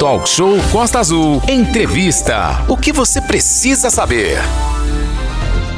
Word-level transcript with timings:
Talk 0.00 0.26
Show 0.26 0.56
Costa 0.72 0.98
Azul. 0.98 1.42
Entrevista. 1.46 2.64
O 2.70 2.74
que 2.74 2.90
você 2.90 3.20
precisa 3.20 3.90
saber? 3.90 4.38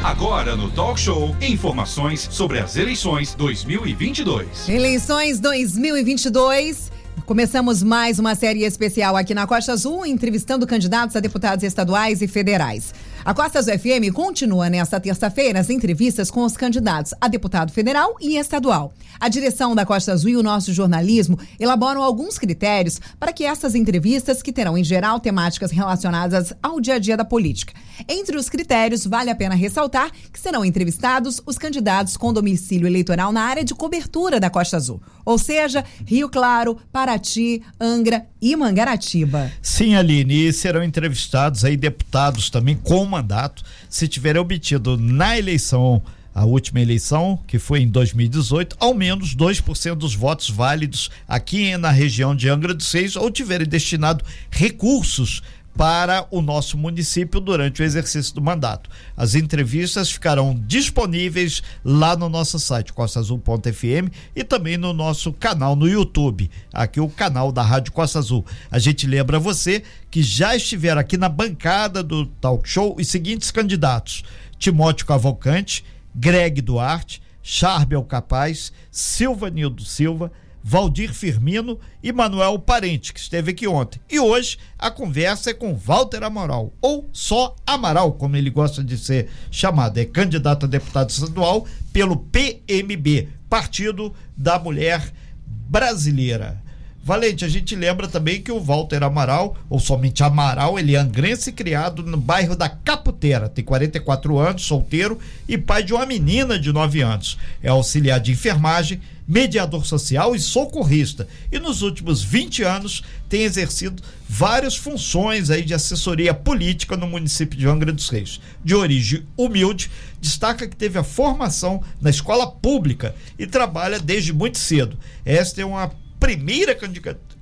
Agora 0.01 0.55
no 0.55 0.71
Talk 0.71 0.97
Show, 0.97 1.35
informações 1.41 2.29
sobre 2.31 2.57
as 2.59 2.77
eleições 2.77 3.35
2022. 3.35 4.69
Eleições 4.69 5.41
2022. 5.41 6.89
Começamos 7.25 7.83
mais 7.83 8.17
uma 8.17 8.33
série 8.33 8.63
especial 8.63 9.17
aqui 9.17 9.33
na 9.33 9.45
Costa 9.45 9.73
Azul, 9.73 10.05
entrevistando 10.05 10.65
candidatos 10.65 11.17
a 11.17 11.19
deputados 11.19 11.65
estaduais 11.65 12.21
e 12.21 12.27
federais. 12.27 12.93
A 13.25 13.33
Costa 13.33 13.59
Azul 13.59 13.79
FM 13.79 14.13
continua 14.13 14.69
nesta 14.69 14.99
terça-feira 14.99 15.57
as 15.57 15.69
entrevistas 15.69 16.29
com 16.29 16.43
os 16.43 16.57
candidatos 16.57 17.13
a 17.21 17.29
deputado 17.29 17.71
federal 17.71 18.17
e 18.19 18.35
estadual. 18.35 18.93
A 19.17 19.29
direção 19.29 19.73
da 19.73 19.85
Costa 19.85 20.11
Azul 20.11 20.31
e 20.31 20.35
o 20.35 20.43
nosso 20.43 20.73
jornalismo 20.73 21.39
elaboram 21.57 22.03
alguns 22.03 22.37
critérios 22.37 22.99
para 23.17 23.31
que 23.31 23.45
essas 23.45 23.75
entrevistas, 23.75 24.41
que 24.41 24.51
terão 24.51 24.77
em 24.77 24.83
geral 24.83 25.21
temáticas 25.21 25.71
relacionadas 25.71 26.51
ao 26.61 26.81
dia 26.81 26.95
a 26.95 26.99
dia 26.99 27.15
da 27.15 27.23
política. 27.23 27.73
Entre 28.09 28.35
os 28.35 28.49
critérios, 28.49 29.05
vale 29.07 29.29
a 29.29 29.35
pena 29.35 29.55
ressaltar 29.55 30.11
que 30.31 30.39
serão 30.39 30.65
entrevistados 30.65 31.39
os 31.45 31.57
candidatos 31.57 32.17
com 32.17 32.33
domicílio 32.33 32.87
eleitoral 32.87 33.31
na 33.31 33.43
área 33.43 33.63
de 33.63 33.73
cobertura 33.73 34.37
da 34.37 34.49
Costa 34.49 34.75
Azul, 34.75 35.01
ou 35.23 35.37
seja, 35.37 35.85
Rio 36.05 36.27
Claro, 36.27 36.77
Paraty, 36.91 37.61
Angra 37.79 38.25
e 38.41 38.53
Mangaratiba. 38.55 39.49
Sim, 39.61 39.95
Aline, 39.95 40.47
e 40.47 40.51
serão 40.51 40.83
entrevistados 40.83 41.63
aí 41.63 41.77
deputados 41.77 42.49
também 42.49 42.75
com 42.75 43.12
mandato, 43.13 43.63
se 43.89 44.07
tiverem 44.07 44.41
obtido 44.41 44.97
na 44.97 45.37
eleição 45.37 46.01
a 46.35 46.45
última 46.45 46.81
eleição, 46.81 47.39
que 47.47 47.59
foi 47.59 47.81
em 47.81 47.87
2018, 47.87 48.75
ao 48.79 48.93
menos 48.93 49.35
2% 49.35 49.95
dos 49.95 50.15
votos 50.15 50.49
válidos 50.49 51.11
aqui 51.27 51.77
na 51.77 51.91
região 51.91 52.35
de 52.35 52.49
Angra 52.49 52.73
dos 52.73 52.91
Reis 52.91 53.15
ou 53.15 53.29
tiverem 53.29 53.67
destinado 53.67 54.25
recursos 54.49 55.43
para 55.75 56.27
o 56.29 56.41
nosso 56.41 56.77
município 56.77 57.39
durante 57.39 57.81
o 57.81 57.85
exercício 57.85 58.33
do 58.35 58.41
mandato. 58.41 58.89
As 59.17 59.35
entrevistas 59.35 60.11
ficarão 60.11 60.55
disponíveis 60.67 61.61
lá 61.83 62.15
no 62.15 62.29
nosso 62.29 62.59
site 62.59 62.93
costaazul.fm 62.93 64.11
e 64.35 64.43
também 64.43 64.77
no 64.77 64.93
nosso 64.93 65.33
canal 65.33 65.75
no 65.75 65.87
YouTube, 65.87 66.49
aqui 66.71 66.99
o 66.99 67.09
canal 67.09 67.51
da 67.51 67.63
Rádio 67.63 67.91
Costa 67.91 68.19
Azul. 68.19 68.45
A 68.69 68.77
gente 68.77 69.07
lembra 69.07 69.39
você 69.39 69.83
que 70.11 70.21
já 70.21 70.55
estiveram 70.55 71.01
aqui 71.01 71.17
na 71.17 71.29
bancada 71.29 72.03
do 72.03 72.25
Talk 72.25 72.69
Show 72.69 72.95
os 72.99 73.07
seguintes 73.07 73.49
candidatos: 73.49 74.23
Timóteo 74.59 75.05
Cavalcante, 75.05 75.83
Greg 76.15 76.61
Duarte, 76.61 77.21
Charbel 77.41 78.03
Capaz, 78.03 78.71
Silva 78.91 79.49
Nildo 79.49 79.83
Silva, 79.83 80.31
Valdir 80.63 81.13
Firmino 81.13 81.77
e 82.01 82.13
Manuel 82.13 82.57
Parente, 82.57 83.11
que 83.11 83.19
esteve 83.19 83.51
aqui 83.51 83.67
ontem. 83.67 83.99
E 84.09 84.19
hoje 84.19 84.57
a 84.79 84.89
conversa 84.89 85.49
é 85.49 85.53
com 85.53 85.75
Walter 85.75 86.23
Amaral, 86.23 86.71
ou 86.81 87.09
só 87.11 87.55
Amaral, 87.67 88.13
como 88.13 88.37
ele 88.37 88.49
gosta 88.49 88.81
de 88.81 88.97
ser 88.97 89.29
chamado. 89.51 89.97
É 89.97 90.05
candidato 90.05 90.65
a 90.65 90.69
deputado 90.69 91.09
estadual 91.09 91.67
pelo 91.91 92.15
PMB, 92.15 93.27
Partido 93.49 94.13
da 94.37 94.57
Mulher 94.57 95.11
Brasileira. 95.45 96.63
Valente, 97.05 97.43
a 97.43 97.49
gente 97.49 97.75
lembra 97.75 98.07
também 98.07 98.41
que 98.41 98.49
o 98.49 98.61
Walter 98.61 99.03
Amaral, 99.03 99.57
ou 99.69 99.77
somente 99.77 100.23
Amaral, 100.23 100.79
ele 100.79 100.95
é 100.95 100.99
angrense 100.99 101.51
criado 101.51 102.01
no 102.01 102.15
bairro 102.15 102.55
da 102.55 102.69
Caputeira, 102.69 103.49
tem 103.49 103.61
44 103.61 104.39
anos, 104.39 104.63
solteiro 104.63 105.19
e 105.45 105.57
pai 105.57 105.83
de 105.83 105.93
uma 105.93 106.05
menina 106.05 106.57
de 106.57 106.71
9 106.71 107.01
anos. 107.01 107.37
É 107.61 107.67
auxiliar 107.67 108.21
de 108.21 108.31
enfermagem, 108.31 109.01
mediador 109.27 109.85
social 109.85 110.33
e 110.33 110.39
socorrista. 110.39 111.27
E 111.51 111.59
nos 111.59 111.81
últimos 111.81 112.23
20 112.23 112.63
anos 112.63 113.03
tem 113.27 113.41
exercido 113.41 114.01
várias 114.27 114.77
funções 114.77 115.49
aí 115.49 115.61
de 115.61 115.73
assessoria 115.73 116.33
política 116.33 116.95
no 116.95 117.07
município 117.07 117.59
de 117.59 117.67
Angra 117.67 117.91
dos 117.91 118.07
Reis. 118.07 118.39
De 118.63 118.75
origem 118.75 119.25
humilde, 119.35 119.91
destaca 120.21 120.67
que 120.67 120.75
teve 120.75 120.97
a 120.97 121.03
formação 121.03 121.83
na 122.01 122.09
escola 122.09 122.49
pública 122.49 123.13
e 123.37 123.45
trabalha 123.45 123.99
desde 123.99 124.31
muito 124.31 124.57
cedo. 124.57 124.97
Esta 125.25 125.61
é 125.61 125.65
uma 125.65 125.91
primeira 126.23 126.73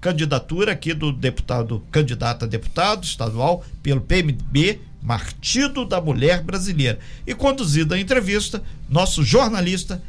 candidatura 0.01 0.71
aqui 0.71 0.91
do 0.91 1.11
deputado, 1.11 1.83
candidato 1.91 2.45
a 2.45 2.47
deputado 2.47 3.03
estadual 3.03 3.63
pelo 3.83 4.01
PMB, 4.01 4.79
Partido 5.05 5.85
da 5.85 6.01
Mulher 6.01 6.41
Brasileira. 6.41 6.97
E 7.27 7.35
conduzida 7.35 7.93
a 7.93 7.99
entrevista, 7.99 8.63
nosso 8.89 9.23
jornalista 9.23 10.01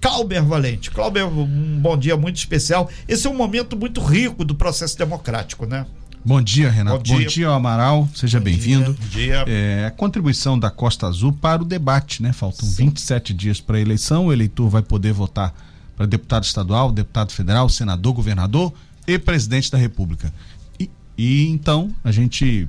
Clauber 0.00 0.44
Valente. 0.44 0.92
Clauber, 0.92 1.26
um 1.26 1.80
bom 1.80 1.96
dia 1.96 2.16
muito 2.16 2.36
especial. 2.36 2.88
Esse 3.08 3.26
é 3.26 3.30
um 3.30 3.34
momento 3.34 3.76
muito 3.76 4.00
rico 4.00 4.44
do 4.44 4.54
processo 4.54 4.96
democrático, 4.96 5.66
né? 5.66 5.84
Bom 6.24 6.40
dia, 6.40 6.70
Renato. 6.70 6.98
Bom 6.98 7.02
dia, 7.02 7.16
bom 7.16 7.26
dia 7.26 7.48
Amaral. 7.48 8.08
Seja 8.14 8.38
bem-vindo. 8.38 8.92
Bom 8.92 9.08
dia. 9.08 9.44
É, 9.48 9.86
a 9.86 9.90
contribuição 9.90 10.56
da 10.56 10.70
Costa 10.70 11.08
Azul 11.08 11.32
para 11.32 11.62
o 11.62 11.64
debate, 11.64 12.22
né? 12.22 12.32
Faltam 12.32 12.68
Sim. 12.68 12.86
27 12.86 13.34
dias 13.34 13.60
para 13.60 13.76
a 13.76 13.80
eleição. 13.80 14.26
O 14.26 14.32
eleitor 14.32 14.68
vai 14.68 14.82
poder 14.82 15.12
votar 15.12 15.52
para 15.96 16.06
deputado 16.06 16.44
estadual, 16.44 16.90
deputado 16.90 17.32
federal, 17.32 17.68
senador, 17.68 18.12
governador 18.12 18.72
e 19.06 19.18
presidente 19.18 19.70
da 19.70 19.78
República. 19.78 20.32
E, 20.78 20.90
e 21.16 21.48
então 21.48 21.94
a 22.02 22.10
gente 22.10 22.68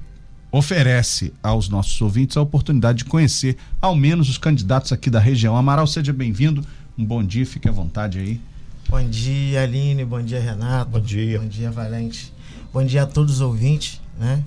oferece 0.52 1.34
aos 1.44 1.68
nossos 1.68 2.00
ouvintes 2.02 2.38
a 2.38 2.42
oportunidade 2.42 3.00
de 3.00 3.06
conhecer 3.06 3.58
ao 3.82 3.96
menos 3.96 4.30
os 4.30 4.38
candidatos 4.38 4.92
aqui 4.92 5.10
da 5.10 5.20
região. 5.20 5.56
Amaral, 5.56 5.86
seja 5.86 6.14
bem-vindo. 6.14 6.66
Um 6.98 7.04
bom 7.04 7.24
dia, 7.24 7.46
fique 7.46 7.68
à 7.68 7.72
vontade 7.72 8.20
aí. 8.20 8.40
Bom 8.88 9.04
dia, 9.10 9.64
Aline. 9.64 10.06
Bom 10.06 10.22
dia, 10.22 10.40
Renato. 10.40 10.92
Bom 10.92 11.00
dia. 11.00 11.40
Bom 11.40 11.48
dia, 11.48 11.72
Valente. 11.72 12.32
Bom 12.72 12.86
dia 12.86 13.04
a 13.04 13.06
todos 13.06 13.36
os 13.36 13.42
ouvintes, 13.42 14.00
né? 14.18 14.44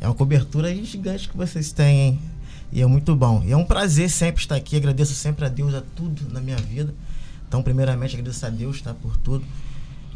É 0.00 0.06
uma 0.06 0.14
cobertura 0.14 0.74
gigante 0.84 1.28
que 1.28 1.36
vocês 1.36 1.72
têm, 1.72 2.00
hein? 2.00 2.18
E 2.72 2.82
é 2.82 2.86
muito 2.86 3.14
bom. 3.14 3.42
E 3.46 3.52
é 3.52 3.56
um 3.56 3.64
prazer 3.64 4.10
sempre 4.10 4.42
estar 4.42 4.56
aqui. 4.56 4.76
Agradeço 4.76 5.14
sempre 5.14 5.44
a 5.46 5.48
Deus 5.48 5.72
a 5.72 5.80
tudo 5.94 6.30
na 6.32 6.40
minha 6.40 6.56
vida. 6.56 6.94
Então, 7.48 7.62
primeiramente, 7.62 8.14
agradeço 8.14 8.44
a 8.44 8.50
Deus 8.50 8.80
tá, 8.80 8.94
por 8.94 9.16
tudo. 9.16 9.44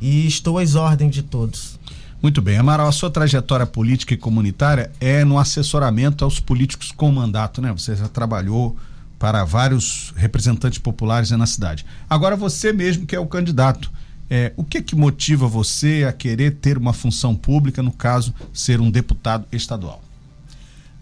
E 0.01 0.27
estou 0.27 0.59
às 0.59 0.75
ordens 0.75 1.15
de 1.15 1.23
todos. 1.23 1.79
Muito 2.23 2.43
bem. 2.43 2.59
Amaral, 2.59 2.89
a 2.89 2.93
sua 2.93 3.11
trajetória 3.11 3.65
política 3.65 4.13
e 4.13 4.17
comunitária 4.17 4.91
é 5.01 5.25
no 5.25 5.39
assessoramento 5.39 6.25
aos 6.25 6.39
políticos 6.39 6.93
com 6.93 7.11
mandato, 7.11 7.63
né? 7.63 7.73
Você 7.73 7.97
já 7.97 8.09
trabalhou 8.09 8.77
para 9.19 9.45
vários 9.45 10.13
representantes 10.17 10.79
populares 10.79 11.31
na 11.31 11.47
cidade. 11.47 11.85
Agora 12.09 12.37
você 12.37 12.73
mesmo 12.73 13.07
que 13.07 13.17
é 13.17 13.21
o 13.21 13.27
candidato. 13.27 13.91
É, 14.33 14.53
o 14.57 14.63
que 14.63 14.81
que 14.81 14.95
motiva 14.95 15.49
você 15.49 16.07
a 16.09 16.13
querer 16.13 16.53
ter 16.53 16.79
uma 16.79 16.93
função 16.93 17.35
pública, 17.35 17.83
no 17.83 17.91
caso, 17.91 18.33
ser 18.53 18.81
um 18.81 18.91
deputado 18.91 19.45
estadual? 19.51 20.01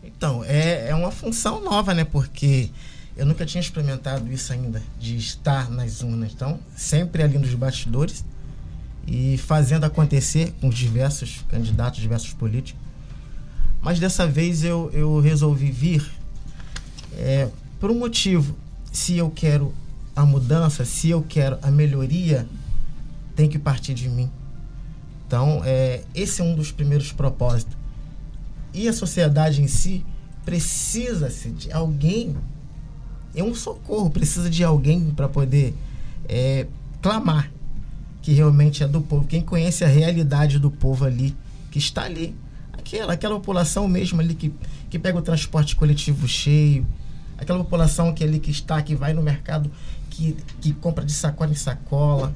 Então, 0.03 0.43
é, 0.45 0.89
é 0.89 0.95
uma 0.95 1.11
função 1.11 1.63
nova, 1.63 1.93
né? 1.93 2.05
Porque 2.05 2.71
eu 3.19 3.27
nunca 3.27 3.45
tinha 3.45 3.61
experimentado 3.61 4.33
isso 4.33 4.53
ainda, 4.53 4.81
de 4.99 5.17
estar 5.17 5.69
nas 5.69 6.03
urnas. 6.03 6.33
Então, 6.33 6.61
sempre 6.77 7.21
ali 7.21 7.37
nos 7.37 7.53
bastidores 7.53 8.25
e 9.05 9.37
fazendo 9.39 9.83
acontecer 9.83 10.55
com 10.61 10.69
os 10.69 10.77
diversos 10.77 11.45
candidatos, 11.49 12.01
diversos 12.01 12.33
políticos. 12.33 12.81
Mas 13.83 13.99
dessa 13.99 14.25
vez 14.25 14.63
eu, 14.63 14.89
eu 14.93 15.19
resolvi 15.19 15.73
vir 15.73 16.09
é, 17.17 17.49
por 17.81 17.91
um 17.91 17.99
motivo. 17.99 18.57
Se 18.93 19.17
eu 19.17 19.29
quero 19.31 19.75
a 20.15 20.25
mudança, 20.25 20.85
se 20.85 21.11
eu 21.11 21.21
quero 21.21 21.59
a 21.61 21.73
melhoria, 21.73 22.49
tem 23.35 23.49
que 23.49 23.59
partir 23.59 23.95
de 23.95 24.09
mim. 24.09 24.31
Então, 25.27 25.61
é, 25.65 26.05
esse 26.15 26.41
é 26.41 26.45
um 26.45 26.55
dos 26.55 26.71
primeiros 26.71 27.11
propósitos. 27.11 27.77
E 28.73 28.87
a 28.87 28.93
sociedade 28.93 29.61
em 29.61 29.67
si 29.67 30.07
precisa-se 30.45 31.51
de 31.51 31.73
alguém 31.73 32.37
é 33.41 33.45
um 33.45 33.55
socorro, 33.55 34.11
precisa 34.11 34.49
de 34.51 34.65
alguém 34.65 35.11
para 35.11 35.29
poder 35.29 35.75
é, 36.29 36.67
clamar 37.01 37.51
que 38.23 38.33
realmente 38.33 38.83
é 38.83 38.89
do 38.89 39.01
povo. 39.01 39.27
Quem 39.27 39.41
conhece 39.41 39.85
a 39.85 39.89
realidade 39.89 40.59
do 40.59 40.71
povo 40.71 41.05
ali, 41.05 41.35
que 41.71 41.79
está 41.79 42.03
ali, 42.03 42.35
aquela, 42.73 43.13
aquela 43.13 43.35
população 43.37 43.89
mesmo 43.89 44.21
ali 44.21 44.35
que, 44.35 44.53
que 44.91 44.99
pega 44.99 45.19
o 45.19 45.23
transporte 45.23 45.75
coletivo 45.75 46.27
cheio, 46.29 46.87
aquela 47.39 47.59
população 47.59 48.13
que 48.13 48.23
ali 48.23 48.39
que 48.39 48.51
está, 48.51 48.83
que 48.83 48.95
vai 48.95 49.15
no 49.15 49.23
mercado, 49.23 49.71
que, 50.11 50.37
que 50.61 50.73
compra 50.73 51.05
de 51.05 51.13
sacola 51.13 51.51
em 51.51 51.55
sacola. 51.55 52.35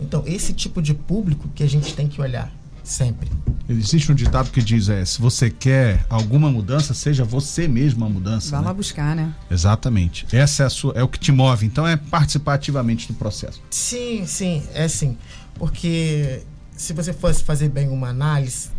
Então, 0.00 0.22
esse 0.26 0.52
tipo 0.52 0.80
de 0.80 0.94
público 0.94 1.48
que 1.54 1.62
a 1.62 1.68
gente 1.68 1.94
tem 1.94 2.08
que 2.08 2.20
olhar 2.20 2.52
sempre. 2.84 3.28
Existe 3.68 4.10
um 4.10 4.14
ditado 4.14 4.50
que 4.50 4.62
diz: 4.62 4.88
é, 4.88 5.04
se 5.04 5.20
você 5.20 5.50
quer 5.50 6.06
alguma 6.08 6.50
mudança, 6.50 6.94
seja 6.94 7.22
você 7.24 7.68
mesmo 7.68 8.04
a 8.04 8.08
mudança. 8.08 8.52
Vai 8.52 8.60
né? 8.60 8.66
lá 8.66 8.74
buscar, 8.74 9.14
né? 9.14 9.34
Exatamente. 9.50 10.26
Essa 10.32 10.62
é, 10.62 10.66
a 10.66 10.70
sua, 10.70 10.94
é 10.94 11.02
o 11.02 11.08
que 11.08 11.18
te 11.18 11.30
move, 11.30 11.66
então 11.66 11.86
é 11.86 11.96
participar 11.96 12.54
ativamente 12.54 13.08
do 13.08 13.14
processo. 13.14 13.60
Sim, 13.70 14.24
sim, 14.26 14.62
é 14.72 14.88
sim. 14.88 15.18
Porque 15.54 16.42
se 16.74 16.92
você 16.92 17.12
fosse 17.12 17.44
fazer 17.44 17.68
bem 17.68 17.88
uma 17.88 18.08
análise, 18.08 18.70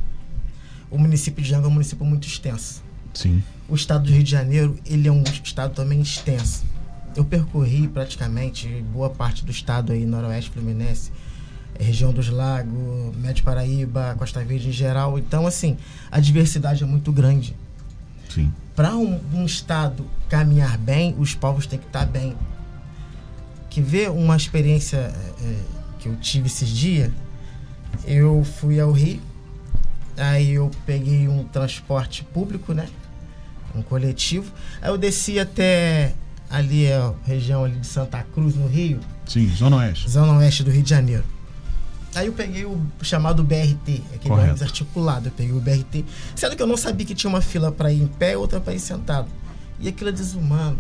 o 0.90 0.98
município 0.98 1.44
de 1.44 1.50
Janga 1.50 1.68
é 1.68 1.70
um 1.70 1.74
município 1.74 2.06
muito 2.06 2.28
extenso. 2.28 2.82
Sim. 3.14 3.44
O 3.68 3.76
estado 3.76 4.06
do 4.06 4.12
Rio 4.12 4.24
de 4.24 4.32
Janeiro, 4.32 4.80
ele 4.86 5.08
é 5.08 5.12
um 5.12 5.24
estado 5.44 5.76
também 5.76 6.02
extenso. 6.02 6.64
Eu 7.16 7.26
percorri 7.26 7.88
praticamente 7.88 8.68
boa 8.92 9.10
parte 9.10 9.46
do 9.46 9.52
estado 9.52 9.92
aí, 9.92 10.06
noroeste 10.06 10.50
fluminense, 10.50 11.12
região 11.78 12.12
dos 12.12 12.30
lagos, 12.30 13.16
Médio 13.18 13.44
Paraíba, 13.44 14.16
Costa 14.18 14.44
Verde 14.44 14.70
em 14.70 14.72
geral. 14.72 15.18
Então, 15.18 15.46
assim, 15.46 15.78
a 16.12 16.20
diversidade 16.20 16.84
é 16.84 16.86
muito 16.86 17.12
grande. 17.12 17.56
Sim. 18.30 18.52
Para 18.76 18.96
um, 18.96 19.20
um 19.34 19.46
estado 19.46 20.06
caminhar 20.30 20.78
bem, 20.78 21.16
os 21.18 21.34
povos 21.34 21.66
têm 21.66 21.80
que 21.80 21.86
estar 21.86 22.06
bem. 22.06 22.36
Que 23.70 23.82
ver 23.82 24.10
uma 24.10 24.36
experiência 24.36 24.98
é, 24.98 25.10
é, 25.44 25.56
que 26.00 26.08
eu 26.08 26.16
tive 26.16 26.48
esses 26.48 26.70
dias, 26.70 27.12
eu 28.06 28.44
fui 28.44 28.80
ao 28.80 28.92
Rio, 28.92 29.22
aí 30.18 30.52
eu 30.52 30.72
peguei 30.86 31.28
um 31.28 31.44
transporte 31.44 32.24
público, 32.24 32.74
né? 32.74 32.88
Um 33.76 33.82
coletivo. 33.82 34.52
Aí 34.82 34.90
eu 34.90 34.98
desci 34.98 35.40
até 35.40 36.14
ali 36.50 36.92
a 36.92 37.14
região 37.26 37.64
ali 37.64 37.78
de 37.78 37.86
Santa 37.88 38.26
Cruz, 38.34 38.56
no 38.56 38.68
Rio, 38.68 39.00
Sim, 39.26 39.48
Zona 39.56 39.78
Oeste. 39.78 40.10
Zona 40.10 40.34
Oeste 40.40 40.64
do 40.64 40.72
Rio 40.72 40.82
de 40.82 40.90
Janeiro. 40.90 41.24
Aí 42.16 42.26
eu 42.26 42.34
peguei 42.34 42.66
o 42.66 42.82
chamado 43.02 43.44
BRT, 43.44 44.02
aquele 44.14 44.30
Correto. 44.30 44.42
ônibus 44.42 44.62
articulado. 44.64 45.28
Eu 45.28 45.32
peguei 45.32 45.54
o 45.54 45.60
BRT, 45.60 46.06
sendo 46.36 46.56
que 46.56 46.62
eu 46.62 46.68
não 46.68 46.78
sabia 46.78 47.06
que 47.06 47.14
tinha 47.14 47.30
uma 47.30 47.42
fila 47.42 47.72
para 47.72 47.92
ir 47.92 48.02
em 48.02 48.08
pé 48.08 48.34
e 48.34 48.36
outra 48.36 48.60
para 48.60 48.74
ir 48.74 48.80
sentado. 48.80 49.28
E 49.80 49.88
aquilo 49.88 50.10
é 50.10 50.14
desumano. 50.14 50.78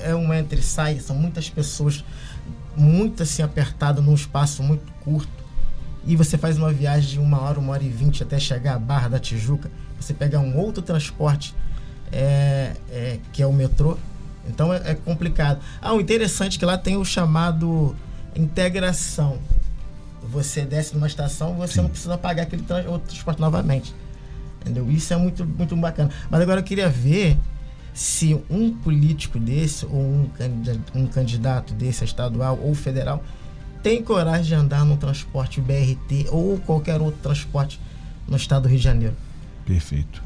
É 0.00 0.14
um 0.14 0.32
entra 0.32 0.58
e 0.58 0.62
sai, 0.62 0.98
são 1.00 1.16
muitas 1.16 1.48
pessoas, 1.48 2.04
muito 2.76 3.22
assim 3.22 3.42
apertado 3.42 4.00
num 4.00 4.14
espaço 4.14 4.62
muito 4.62 4.90
curto. 5.04 5.42
E 6.04 6.16
você 6.16 6.38
faz 6.38 6.56
uma 6.58 6.72
viagem 6.72 7.10
de 7.10 7.18
uma 7.18 7.40
hora, 7.40 7.58
uma 7.58 7.72
hora 7.72 7.82
e 7.82 7.88
vinte 7.88 8.22
até 8.22 8.38
chegar 8.38 8.74
à 8.74 8.78
Barra 8.78 9.08
da 9.08 9.18
Tijuca. 9.18 9.70
Você 10.00 10.14
pega 10.14 10.38
um 10.40 10.56
outro 10.56 10.82
transporte, 10.82 11.54
é, 12.10 12.72
é, 12.90 13.18
que 13.32 13.42
é 13.42 13.46
o 13.46 13.52
metrô. 13.52 13.96
Então 14.48 14.72
é, 14.72 14.82
é 14.84 14.94
complicado. 14.94 15.60
Ah, 15.80 15.92
o 15.92 16.00
interessante 16.00 16.56
é 16.56 16.58
que 16.58 16.64
lá 16.64 16.76
tem 16.76 16.96
o 16.96 17.04
chamado 17.04 17.94
integração. 18.34 19.38
Você 20.32 20.62
desce 20.62 20.94
numa 20.94 21.06
estação, 21.06 21.54
você 21.54 21.82
não 21.82 21.90
precisa 21.90 22.16
pagar 22.16 22.44
aquele 22.44 22.62
trans- 22.62 22.86
outro 22.86 23.08
transporte 23.08 23.40
novamente. 23.40 23.94
Entendeu? 24.60 24.90
Isso 24.90 25.12
é 25.12 25.16
muito, 25.16 25.44
muito 25.44 25.76
bacana. 25.76 26.10
Mas 26.30 26.40
agora 26.40 26.60
eu 26.60 26.64
queria 26.64 26.88
ver 26.88 27.36
se 27.92 28.40
um 28.48 28.72
político 28.72 29.38
desse, 29.38 29.84
ou 29.84 30.00
um 30.00 30.28
candidato, 30.38 30.98
um 30.98 31.06
candidato 31.06 31.74
desse, 31.74 32.04
estadual 32.04 32.58
ou 32.62 32.74
federal, 32.74 33.22
tem 33.82 34.02
coragem 34.02 34.44
de 34.44 34.54
andar 34.54 34.84
num 34.84 34.96
transporte 34.96 35.60
BRT 35.60 36.28
ou 36.30 36.58
qualquer 36.58 37.00
outro 37.00 37.20
transporte 37.20 37.78
no 38.26 38.36
estado 38.36 38.62
do 38.62 38.68
Rio 38.68 38.78
de 38.78 38.84
Janeiro. 38.84 39.14
Perfeito. 39.66 40.22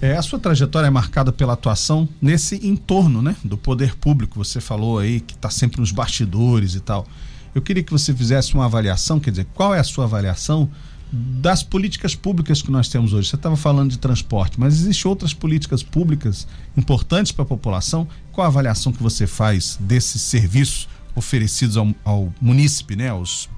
É, 0.00 0.16
a 0.16 0.22
sua 0.22 0.38
trajetória 0.38 0.86
é 0.86 0.90
marcada 0.90 1.30
pela 1.32 1.52
atuação 1.52 2.08
nesse 2.20 2.66
entorno, 2.66 3.20
né, 3.20 3.36
do 3.44 3.56
poder 3.56 3.96
público. 3.96 4.42
Você 4.42 4.60
falou 4.60 4.98
aí 4.98 5.20
que 5.20 5.34
está 5.34 5.50
sempre 5.50 5.80
nos 5.80 5.92
bastidores 5.92 6.74
e 6.74 6.80
tal. 6.80 7.06
Eu 7.54 7.60
queria 7.60 7.82
que 7.82 7.92
você 7.92 8.14
fizesse 8.14 8.54
uma 8.54 8.64
avaliação, 8.64 9.20
quer 9.20 9.30
dizer, 9.30 9.46
qual 9.54 9.74
é 9.74 9.78
a 9.78 9.84
sua 9.84 10.04
avaliação 10.04 10.70
das 11.12 11.62
políticas 11.62 12.14
públicas 12.14 12.62
que 12.62 12.70
nós 12.70 12.88
temos 12.88 13.12
hoje? 13.12 13.28
Você 13.28 13.36
estava 13.36 13.56
falando 13.56 13.90
de 13.90 13.98
transporte, 13.98 14.58
mas 14.58 14.74
existem 14.74 15.08
outras 15.08 15.34
políticas 15.34 15.82
públicas 15.82 16.46
importantes 16.76 17.30
para 17.30 17.42
a 17.42 17.46
população. 17.46 18.08
Qual 18.32 18.44
a 18.44 18.48
avaliação 18.48 18.90
que 18.90 19.02
você 19.02 19.26
faz 19.26 19.76
desses 19.78 20.22
serviços 20.22 20.88
oferecidos 21.14 21.76
ao, 21.76 21.94
ao 22.04 22.32
munícipe, 22.40 22.96
né, 22.96 23.10
aos, 23.10 23.50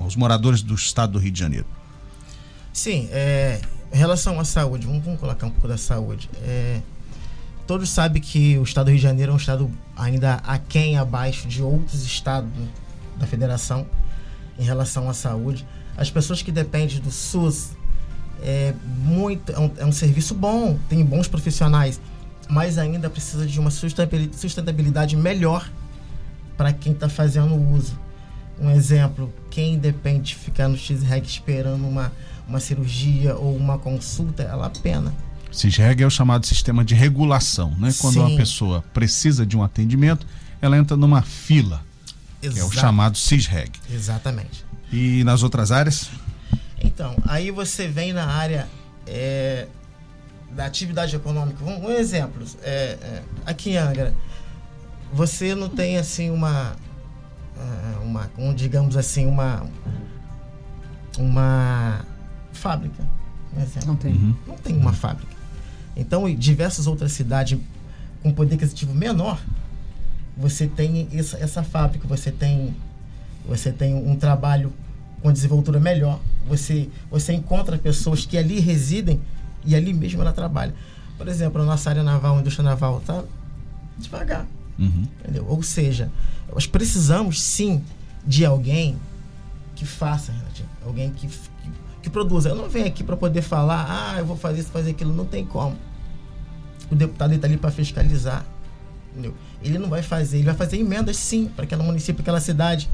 aos 0.00 0.16
moradores 0.16 0.60
do 0.60 0.74
estado 0.74 1.12
do 1.12 1.18
Rio 1.20 1.30
de 1.30 1.38
Janeiro? 1.38 1.66
Sim, 2.72 3.08
é, 3.12 3.60
em 3.92 3.96
relação 3.96 4.38
à 4.40 4.44
saúde, 4.44 4.84
vamos, 4.84 5.04
vamos 5.04 5.20
colocar 5.20 5.46
um 5.46 5.50
pouco 5.50 5.68
da 5.68 5.78
saúde. 5.78 6.28
É, 6.42 6.80
todos 7.68 7.88
sabem 7.88 8.20
que 8.20 8.58
o 8.58 8.64
estado 8.64 8.86
do 8.86 8.88
Rio 8.88 8.98
de 8.98 9.02
Janeiro 9.04 9.30
é 9.30 9.34
um 9.34 9.38
estado 9.38 9.70
ainda 9.96 10.34
aquém 10.44 10.96
abaixo 10.96 11.46
de 11.46 11.62
outros 11.62 12.04
estados 12.04 12.50
da 13.18 13.26
federação 13.26 13.86
em 14.58 14.64
relação 14.64 15.08
à 15.08 15.14
saúde. 15.14 15.66
As 15.96 16.10
pessoas 16.10 16.42
que 16.42 16.52
dependem 16.52 17.00
do 17.00 17.10
SUS 17.10 17.70
é, 18.42 18.74
muito, 19.04 19.52
é, 19.52 19.58
um, 19.58 19.70
é 19.78 19.84
um 19.84 19.92
serviço 19.92 20.34
bom, 20.34 20.78
tem 20.88 21.04
bons 21.04 21.28
profissionais, 21.28 22.00
mas 22.48 22.78
ainda 22.78 23.10
precisa 23.10 23.46
de 23.46 23.58
uma 23.58 23.70
sustentabilidade, 23.70 25.16
melhor 25.16 25.68
para 26.56 26.72
quem 26.72 26.92
está 26.92 27.08
fazendo 27.08 27.54
o 27.54 27.74
uso. 27.74 27.98
Um 28.60 28.70
exemplo, 28.70 29.32
quem 29.50 29.78
depende 29.78 30.30
de 30.30 30.34
ficar 30.34 30.68
no 30.68 30.76
X-Reg 30.76 31.24
esperando 31.26 31.86
uma, 31.86 32.12
uma 32.48 32.58
cirurgia 32.58 33.36
ou 33.36 33.56
uma 33.56 33.78
consulta, 33.78 34.42
ela 34.42 34.66
a 34.66 34.70
pena. 34.70 35.14
CISREG 35.50 36.02
é 36.02 36.06
o 36.06 36.10
chamado 36.10 36.46
sistema 36.46 36.84
de 36.84 36.94
regulação, 36.94 37.70
né? 37.78 37.92
Quando 38.00 38.14
Sim. 38.14 38.20
uma 38.20 38.36
pessoa 38.36 38.84
precisa 38.92 39.46
de 39.46 39.56
um 39.56 39.62
atendimento, 39.62 40.26
ela 40.60 40.76
entra 40.76 40.96
numa 40.96 41.22
fila, 41.22 41.82
que 42.40 42.46
é 42.46 42.50
o 42.50 42.52
Exato. 42.52 42.74
chamado 42.74 43.18
CISREG. 43.18 43.72
Exatamente. 43.90 44.64
E 44.92 45.22
nas 45.24 45.42
outras 45.42 45.70
áreas? 45.72 46.10
Então, 46.80 47.16
aí 47.26 47.50
você 47.50 47.88
vem 47.88 48.12
na 48.12 48.26
área 48.26 48.68
é, 49.06 49.66
da 50.50 50.66
atividade 50.66 51.14
econômica. 51.14 51.64
Um, 51.64 51.86
um 51.86 51.90
exemplo, 51.90 52.44
é, 52.62 52.98
é, 53.00 53.22
aqui 53.44 53.70
em 53.70 53.76
Angra, 53.76 54.14
você 55.12 55.54
não 55.54 55.68
tem 55.68 55.96
assim 55.96 56.30
uma, 56.30 56.76
ah, 57.58 58.00
uma 58.02 58.30
um, 58.38 58.54
digamos 58.54 58.96
assim, 58.96 59.26
uma, 59.26 59.66
uma 61.18 62.04
fábrica. 62.52 63.02
Um 63.56 63.62
exemplo. 63.62 63.88
Não 63.88 63.96
tem. 63.96 64.12
Uhum. 64.12 64.36
Não 64.46 64.56
tem 64.56 64.76
uma 64.76 64.92
fábrica. 64.92 65.32
Então, 65.96 66.28
em 66.28 66.36
diversas 66.36 66.86
outras 66.86 67.12
cidades 67.12 67.58
com 68.22 68.32
poder 68.32 68.54
aquisitivo 68.54 68.94
menor, 68.94 69.40
você 70.38 70.68
tem 70.68 71.08
essa, 71.12 71.36
essa 71.38 71.62
fábrica, 71.62 72.06
você 72.06 72.30
tem, 72.30 72.74
você 73.46 73.72
tem 73.72 73.94
um 73.94 74.16
trabalho 74.16 74.72
com 75.20 75.32
desenvoltura 75.32 75.80
melhor, 75.80 76.20
você, 76.46 76.88
você 77.10 77.32
encontra 77.32 77.76
pessoas 77.76 78.24
que 78.24 78.38
ali 78.38 78.60
residem 78.60 79.20
e 79.64 79.74
ali 79.74 79.92
mesmo 79.92 80.22
ela 80.22 80.32
trabalha. 80.32 80.74
Por 81.16 81.26
exemplo, 81.26 81.60
a 81.60 81.64
nossa 81.64 81.90
área 81.90 82.04
naval, 82.04 82.36
a 82.36 82.40
indústria 82.40 82.64
naval, 82.64 82.98
está 82.98 83.24
devagar. 83.98 84.46
Uhum. 84.78 85.08
Entendeu? 85.20 85.44
Ou 85.48 85.60
seja, 85.62 86.08
nós 86.54 86.66
precisamos 86.66 87.42
sim 87.42 87.82
de 88.24 88.44
alguém 88.44 88.96
que 89.74 89.84
faça, 89.84 90.30
Renatinho. 90.30 90.68
Alguém 90.86 91.10
que, 91.10 91.26
que, 91.26 91.70
que 92.02 92.10
produza. 92.10 92.48
Eu 92.48 92.54
não 92.54 92.68
venho 92.68 92.86
aqui 92.86 93.02
para 93.02 93.16
poder 93.16 93.42
falar, 93.42 93.86
ah, 93.88 94.18
eu 94.18 94.24
vou 94.24 94.36
fazer 94.36 94.60
isso, 94.60 94.70
fazer 94.70 94.92
aquilo. 94.92 95.12
Não 95.12 95.24
tem 95.24 95.44
como. 95.44 95.76
O 96.90 96.94
deputado 96.94 97.34
está 97.34 97.48
ali 97.48 97.56
para 97.56 97.72
fiscalizar. 97.72 98.46
Entendeu? 99.12 99.34
Ele 99.62 99.78
não 99.78 99.88
vai 99.88 100.02
fazer, 100.02 100.38
ele 100.38 100.46
vai 100.46 100.54
fazer 100.54 100.78
emendas 100.78 101.16
sim 101.16 101.46
para 101.54 101.64
aquele 101.64 101.82
município, 101.82 102.22
aquela 102.22 102.40
cidade, 102.40 102.88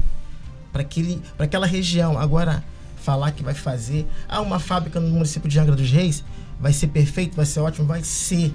para 0.71 0.81
aquele, 0.81 1.21
para 1.37 1.45
aquela 1.45 1.67
região. 1.67 2.17
Agora, 2.17 2.63
falar 2.97 3.31
que 3.31 3.43
vai 3.43 3.53
fazer, 3.53 4.07
ah, 4.27 4.41
uma 4.41 4.59
fábrica 4.59 4.99
no 4.99 5.09
município 5.09 5.47
de 5.47 5.59
Angra 5.59 5.75
dos 5.75 5.89
Reis 5.89 6.23
vai 6.59 6.73
ser 6.73 6.87
perfeito, 6.87 7.35
vai 7.35 7.45
ser 7.45 7.59
ótimo, 7.59 7.85
vai 7.85 8.03
ser. 8.03 8.53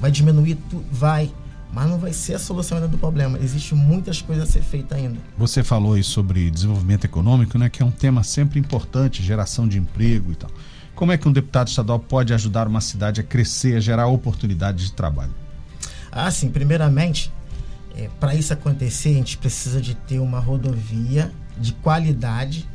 Vai 0.00 0.10
diminuir 0.10 0.56
tudo, 0.68 0.84
vai. 0.92 1.30
Mas 1.72 1.88
não 1.88 1.98
vai 1.98 2.12
ser 2.12 2.34
a 2.34 2.38
solução 2.38 2.78
ainda 2.78 2.88
do 2.88 2.98
problema. 2.98 3.38
Existem 3.38 3.76
muitas 3.76 4.22
coisas 4.22 4.48
a 4.48 4.52
ser 4.52 4.62
feitas 4.62 4.96
ainda. 4.96 5.18
Você 5.36 5.64
falou 5.64 5.94
aí 5.94 6.02
sobre 6.02 6.50
desenvolvimento 6.50 7.04
econômico, 7.04 7.58
né? 7.58 7.68
Que 7.68 7.82
é 7.82 7.86
um 7.86 7.90
tema 7.90 8.22
sempre 8.22 8.58
importante, 8.60 9.22
geração 9.22 9.66
de 9.66 9.78
emprego 9.78 10.32
e 10.32 10.36
tal. 10.36 10.50
Como 10.94 11.12
é 11.12 11.18
que 11.18 11.28
um 11.28 11.32
deputado 11.32 11.68
estadual 11.68 11.98
pode 11.98 12.32
ajudar 12.32 12.66
uma 12.68 12.80
cidade 12.80 13.20
a 13.20 13.24
crescer, 13.24 13.76
a 13.76 13.80
gerar 13.80 14.06
oportunidades 14.06 14.86
de 14.86 14.92
trabalho? 14.92 15.34
Ah, 16.10 16.30
sim. 16.30 16.50
Primeiramente, 16.50 17.30
para 18.20 18.34
isso 18.34 18.52
acontecer, 18.52 19.10
a 19.10 19.14
gente 19.14 19.38
precisa 19.38 19.80
de 19.80 19.94
ter 19.94 20.18
uma 20.18 20.38
rodovia 20.38 21.32
de 21.56 21.72
qualidade, 21.72 22.68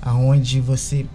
aonde 0.00 0.60
você 0.60 1.06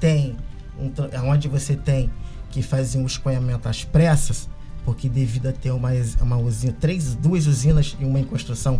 tem, 0.00 0.36
um, 0.78 0.90
aonde 1.18 1.48
você 1.48 1.76
tem 1.76 2.10
que 2.50 2.62
fazer 2.62 2.98
um 2.98 3.06
escoamento 3.06 3.68
às 3.68 3.84
pressas, 3.84 4.48
porque 4.84 5.08
devido 5.08 5.48
a 5.48 5.52
ter 5.52 5.70
uma, 5.72 5.90
uma 6.20 6.36
usina, 6.38 6.72
três, 6.80 7.14
duas 7.14 7.46
usinas 7.46 7.96
e 8.00 8.04
uma 8.04 8.18
em 8.18 8.24
construção 8.24 8.78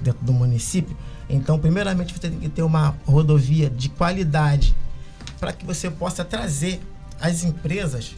dentro 0.00 0.24
do 0.24 0.32
município, 0.32 0.96
então 1.28 1.58
primeiramente 1.58 2.12
você 2.12 2.30
tem 2.30 2.38
que 2.38 2.48
ter 2.48 2.62
uma 2.62 2.94
rodovia 3.04 3.68
de 3.68 3.88
qualidade 3.88 4.76
para 5.40 5.52
que 5.52 5.66
você 5.66 5.90
possa 5.90 6.24
trazer 6.24 6.80
as 7.20 7.42
empresas 7.42 8.14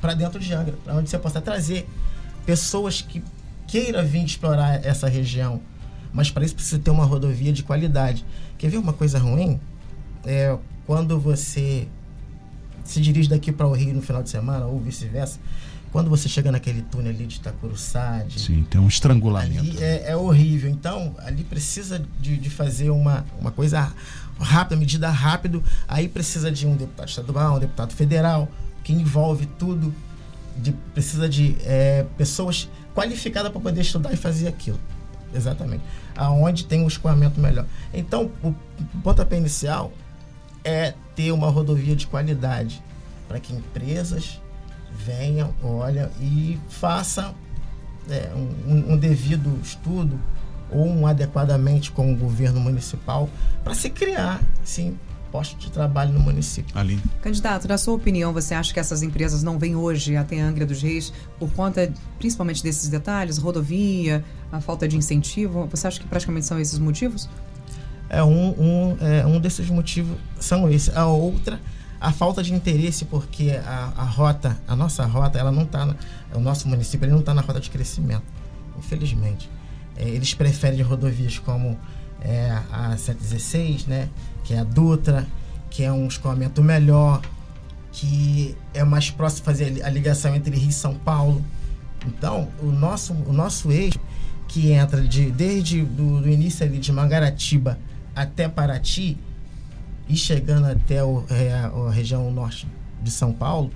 para 0.00 0.14
dentro 0.14 0.40
de 0.40 0.52
Angra, 0.52 0.74
para 0.84 0.94
onde 0.94 1.08
você 1.08 1.18
possa 1.18 1.40
trazer 1.40 1.88
pessoas 2.44 3.02
que 3.02 3.22
queiram 3.66 4.04
vir 4.04 4.24
explorar 4.24 4.84
essa 4.84 5.08
região. 5.08 5.60
Mas 6.12 6.30
para 6.30 6.44
isso 6.44 6.54
precisa 6.54 6.78
ter 6.78 6.90
uma 6.90 7.04
rodovia 7.04 7.52
de 7.52 7.62
qualidade. 7.62 8.24
Quer 8.56 8.70
ver 8.70 8.78
uma 8.78 8.92
coisa 8.92 9.18
ruim? 9.18 9.60
É 10.24 10.56
quando 10.86 11.18
você 11.18 11.88
se 12.84 13.00
dirige 13.00 13.28
daqui 13.28 13.50
para 13.50 13.66
o 13.66 13.72
Rio 13.72 13.92
no 13.92 14.00
final 14.00 14.22
de 14.22 14.30
semana 14.30 14.66
ou 14.66 14.80
vice-versa, 14.80 15.40
quando 15.90 16.08
você 16.08 16.28
chega 16.28 16.52
naquele 16.52 16.82
túnel 16.82 17.10
ali 17.10 17.26
de 17.26 17.36
Itacuruçá, 17.36 18.22
de, 18.22 18.40
Sim, 18.40 18.64
tem 18.68 18.80
um 18.80 18.86
estrangulamento. 18.86 19.60
Ali 19.60 19.82
é, 19.82 20.10
é 20.10 20.16
horrível. 20.16 20.70
Então, 20.70 21.14
ali 21.18 21.42
precisa 21.42 22.04
de, 22.20 22.36
de 22.36 22.50
fazer 22.50 22.90
uma, 22.90 23.24
uma 23.40 23.50
coisa 23.50 23.92
rápida, 24.38 24.76
medida 24.78 25.10
rápido. 25.10 25.62
Aí 25.88 26.08
precisa 26.08 26.50
de 26.52 26.66
um 26.66 26.76
deputado 26.76 27.08
estadual, 27.08 27.56
um 27.56 27.58
deputado 27.58 27.92
federal, 27.92 28.48
que 28.84 28.92
envolve 28.92 29.46
tudo. 29.58 29.92
De, 30.56 30.72
precisa 30.94 31.28
de 31.28 31.56
é, 31.64 32.06
pessoas 32.16 32.68
qualificadas 32.96 33.52
para 33.52 33.60
poder 33.60 33.82
estudar 33.82 34.10
e 34.12 34.16
fazer 34.16 34.48
aquilo. 34.48 34.80
exatamente. 35.34 35.84
Aonde 36.16 36.64
tem 36.64 36.82
um 36.82 36.88
escoamento 36.88 37.38
melhor. 37.38 37.66
Então, 37.92 38.30
o 38.42 38.54
pontapé 39.02 39.36
inicial 39.36 39.92
é 40.64 40.94
ter 41.14 41.30
uma 41.30 41.50
rodovia 41.50 41.94
de 41.94 42.06
qualidade 42.06 42.82
para 43.28 43.38
que 43.38 43.52
empresas 43.52 44.40
venham, 44.90 45.54
olhem 45.62 46.08
e 46.18 46.58
façam 46.70 47.34
é, 48.08 48.32
um, 48.34 48.94
um 48.94 48.96
devido 48.96 49.60
estudo 49.62 50.18
ou 50.70 50.86
um 50.86 51.06
adequadamente 51.06 51.90
com 51.92 52.12
o 52.12 52.16
governo 52.16 52.58
municipal 52.58 53.28
para 53.62 53.74
se 53.74 53.90
criar, 53.90 54.40
sim, 54.64 54.98
postos 55.30 55.64
de 55.64 55.70
trabalho 55.70 56.12
no 56.12 56.20
município. 56.20 56.76
Ali. 56.78 57.00
Candidato, 57.22 57.68
na 57.68 57.78
sua 57.78 57.94
opinião, 57.94 58.32
você 58.32 58.54
acha 58.54 58.72
que 58.72 58.80
essas 58.80 59.02
empresas 59.02 59.42
não 59.42 59.58
vêm 59.58 59.76
hoje 59.76 60.16
até 60.16 60.40
Angra 60.40 60.64
dos 60.64 60.82
Reis 60.82 61.12
por 61.38 61.50
conta 61.52 61.92
principalmente 62.18 62.62
desses 62.62 62.88
detalhes, 62.88 63.38
rodovia, 63.38 64.24
a 64.50 64.60
falta 64.60 64.86
de 64.86 64.96
incentivo? 64.96 65.66
Você 65.70 65.86
acha 65.86 66.00
que 66.00 66.06
praticamente 66.06 66.46
são 66.46 66.58
esses 66.58 66.78
motivos? 66.78 67.28
É 68.08 68.22
um, 68.22 68.48
um, 68.50 68.96
é, 69.00 69.26
um 69.26 69.40
desses 69.40 69.68
motivos 69.68 70.16
são 70.38 70.70
esses. 70.70 70.96
A 70.96 71.06
outra, 71.06 71.60
a 72.00 72.12
falta 72.12 72.42
de 72.42 72.54
interesse, 72.54 73.04
porque 73.04 73.50
a, 73.50 73.92
a 73.96 74.04
rota, 74.04 74.56
a 74.66 74.76
nossa 74.76 75.04
rota, 75.04 75.38
ela 75.38 75.50
não 75.50 75.62
está, 75.62 75.94
o 76.32 76.40
nosso 76.40 76.68
município 76.68 77.04
ele 77.04 77.12
não 77.12 77.20
está 77.20 77.34
na 77.34 77.42
rota 77.42 77.58
de 77.58 77.70
crescimento, 77.70 78.24
infelizmente. 78.78 79.50
É, 79.96 80.08
eles 80.08 80.34
preferem 80.34 80.80
rodovias 80.82 81.38
como 81.38 81.78
é, 82.26 82.50
a 82.72 82.96
716, 82.96 83.86
né, 83.86 84.08
que 84.44 84.52
é 84.52 84.58
a 84.58 84.64
Dutra, 84.64 85.26
que 85.70 85.84
é 85.84 85.92
um 85.92 86.06
escoamento 86.08 86.62
melhor, 86.62 87.22
que 87.92 88.56
é 88.74 88.82
mais 88.82 89.10
próximo 89.10 89.44
fazer 89.44 89.82
a 89.84 89.88
ligação 89.88 90.34
entre 90.34 90.54
Rio 90.56 90.68
e 90.68 90.72
São 90.72 90.94
Paulo. 90.94 91.42
Então, 92.04 92.48
o 92.60 92.66
nosso, 92.66 93.12
o 93.12 93.32
nosso 93.32 93.70
eixo, 93.70 93.98
que 94.48 94.72
entra 94.72 95.02
de, 95.02 95.30
desde 95.30 95.82
do, 95.82 96.20
do 96.20 96.28
início 96.28 96.64
ali 96.64 96.78
de 96.78 96.92
Mangaratiba 96.92 97.78
até 98.14 98.48
Paraty, 98.48 99.18
e 100.08 100.16
chegando 100.16 100.66
até 100.66 101.02
o, 101.02 101.24
é, 101.30 101.52
a 101.52 101.90
região 101.90 102.30
norte 102.30 102.66
de 103.02 103.10
São 103.10 103.32
Paulo, 103.32 103.70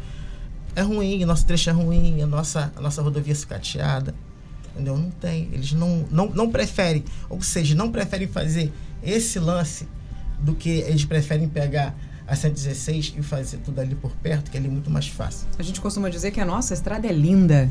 é 0.75 0.83
ruim, 0.83 1.25
nosso 1.25 1.45
trecho 1.45 1.71
é 1.71 1.73
ruim, 1.73 2.23
a 2.23 2.26
nossa, 2.26 2.73
a 2.76 2.80
nossa 2.80 3.02
rodovia 3.02 3.33
é 3.33 3.37
sucateada. 3.37 4.14
Entendeu? 4.72 4.96
Não 4.96 5.10
tem. 5.10 5.48
Eles 5.52 5.72
não, 5.72 6.06
não, 6.10 6.26
não 6.30 6.50
preferem, 6.50 7.04
ou 7.28 7.42
seja, 7.42 7.74
não 7.74 7.90
preferem 7.90 8.28
fazer 8.28 8.72
esse 9.02 9.38
lance 9.38 9.88
do 10.38 10.54
que 10.54 10.68
eles 10.68 11.04
preferem 11.04 11.48
pegar 11.48 11.94
a 12.26 12.36
116 12.36 13.14
e 13.18 13.22
fazer 13.22 13.58
tudo 13.58 13.80
ali 13.80 13.94
por 13.94 14.12
perto, 14.12 14.50
que 14.50 14.56
é 14.56 14.60
ali 14.60 14.68
muito 14.68 14.88
mais 14.88 15.08
fácil. 15.08 15.48
A 15.58 15.62
gente 15.62 15.80
costuma 15.80 16.08
dizer 16.08 16.30
que 16.30 16.40
a 16.40 16.44
nossa 16.44 16.72
estrada 16.72 17.06
é 17.06 17.12
linda, 17.12 17.70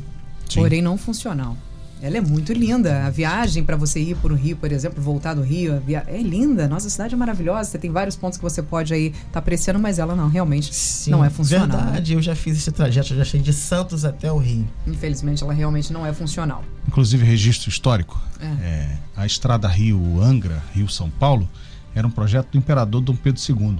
Sim. 0.49 0.59
porém 0.59 0.81
não 0.81 0.97
funcional. 0.97 1.55
Ela 2.01 2.17
é 2.17 2.21
muito 2.21 2.53
linda. 2.53 3.05
A 3.05 3.09
viagem 3.09 3.63
para 3.63 3.75
você 3.75 3.99
ir 3.99 4.15
para 4.15 4.31
o 4.31 4.35
Rio, 4.35 4.55
por 4.55 4.71
exemplo, 4.71 5.01
voltar 5.01 5.33
do 5.33 5.41
Rio, 5.41 5.81
via... 5.85 6.03
é 6.07 6.21
linda. 6.21 6.67
Nossa 6.67 6.89
cidade 6.89 7.13
é 7.13 7.17
maravilhosa. 7.17 7.71
Você 7.71 7.77
tem 7.77 7.91
vários 7.91 8.15
pontos 8.15 8.37
que 8.37 8.43
você 8.43 8.63
pode 8.63 8.93
aí 8.93 9.07
estar 9.07 9.23
tá 9.33 9.39
apreciando, 9.39 9.79
mas 9.79 9.99
ela 9.99 10.15
não, 10.15 10.29
realmente 10.29 10.73
Sim, 10.73 11.11
não 11.11 11.23
é 11.23 11.29
funcional. 11.29 11.67
né? 11.67 11.83
Verdade, 11.83 12.13
eu 12.13 12.21
já 12.21 12.35
fiz 12.35 12.57
esse 12.57 12.71
trajeto, 12.71 13.13
eu 13.13 13.17
já 13.17 13.25
cheguei 13.25 13.43
de 13.43 13.53
Santos 13.53 14.05
até 14.05 14.31
o 14.31 14.37
Rio. 14.37 14.67
Infelizmente, 14.87 15.43
ela 15.43 15.53
realmente 15.53 15.91
não 15.91 16.05
é 16.05 16.13
funcional. 16.13 16.63
Inclusive, 16.87 17.25
registro 17.25 17.69
histórico. 17.69 18.21
É. 18.39 18.45
É, 18.45 18.97
a 19.15 19.25
estrada 19.25 19.67
Rio-Angra, 19.67 20.63
Rio-São 20.73 21.09
Paulo, 21.09 21.49
era 21.93 22.07
um 22.07 22.11
projeto 22.11 22.51
do 22.51 22.57
imperador 22.57 23.01
Dom 23.01 23.15
Pedro 23.15 23.41
II. 23.41 23.77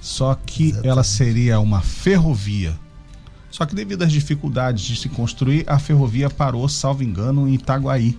Só 0.00 0.34
que 0.34 0.68
Exatamente. 0.68 0.88
ela 0.88 1.04
seria 1.04 1.60
uma 1.60 1.82
ferrovia. 1.82 2.74
Só 3.50 3.66
que 3.66 3.74
devido 3.74 4.02
às 4.02 4.12
dificuldades 4.12 4.84
de 4.84 4.96
se 4.96 5.08
construir, 5.08 5.64
a 5.66 5.78
ferrovia 5.78 6.30
parou, 6.30 6.68
salvo 6.68 7.02
engano, 7.02 7.48
em 7.48 7.54
Itaguaí. 7.54 8.16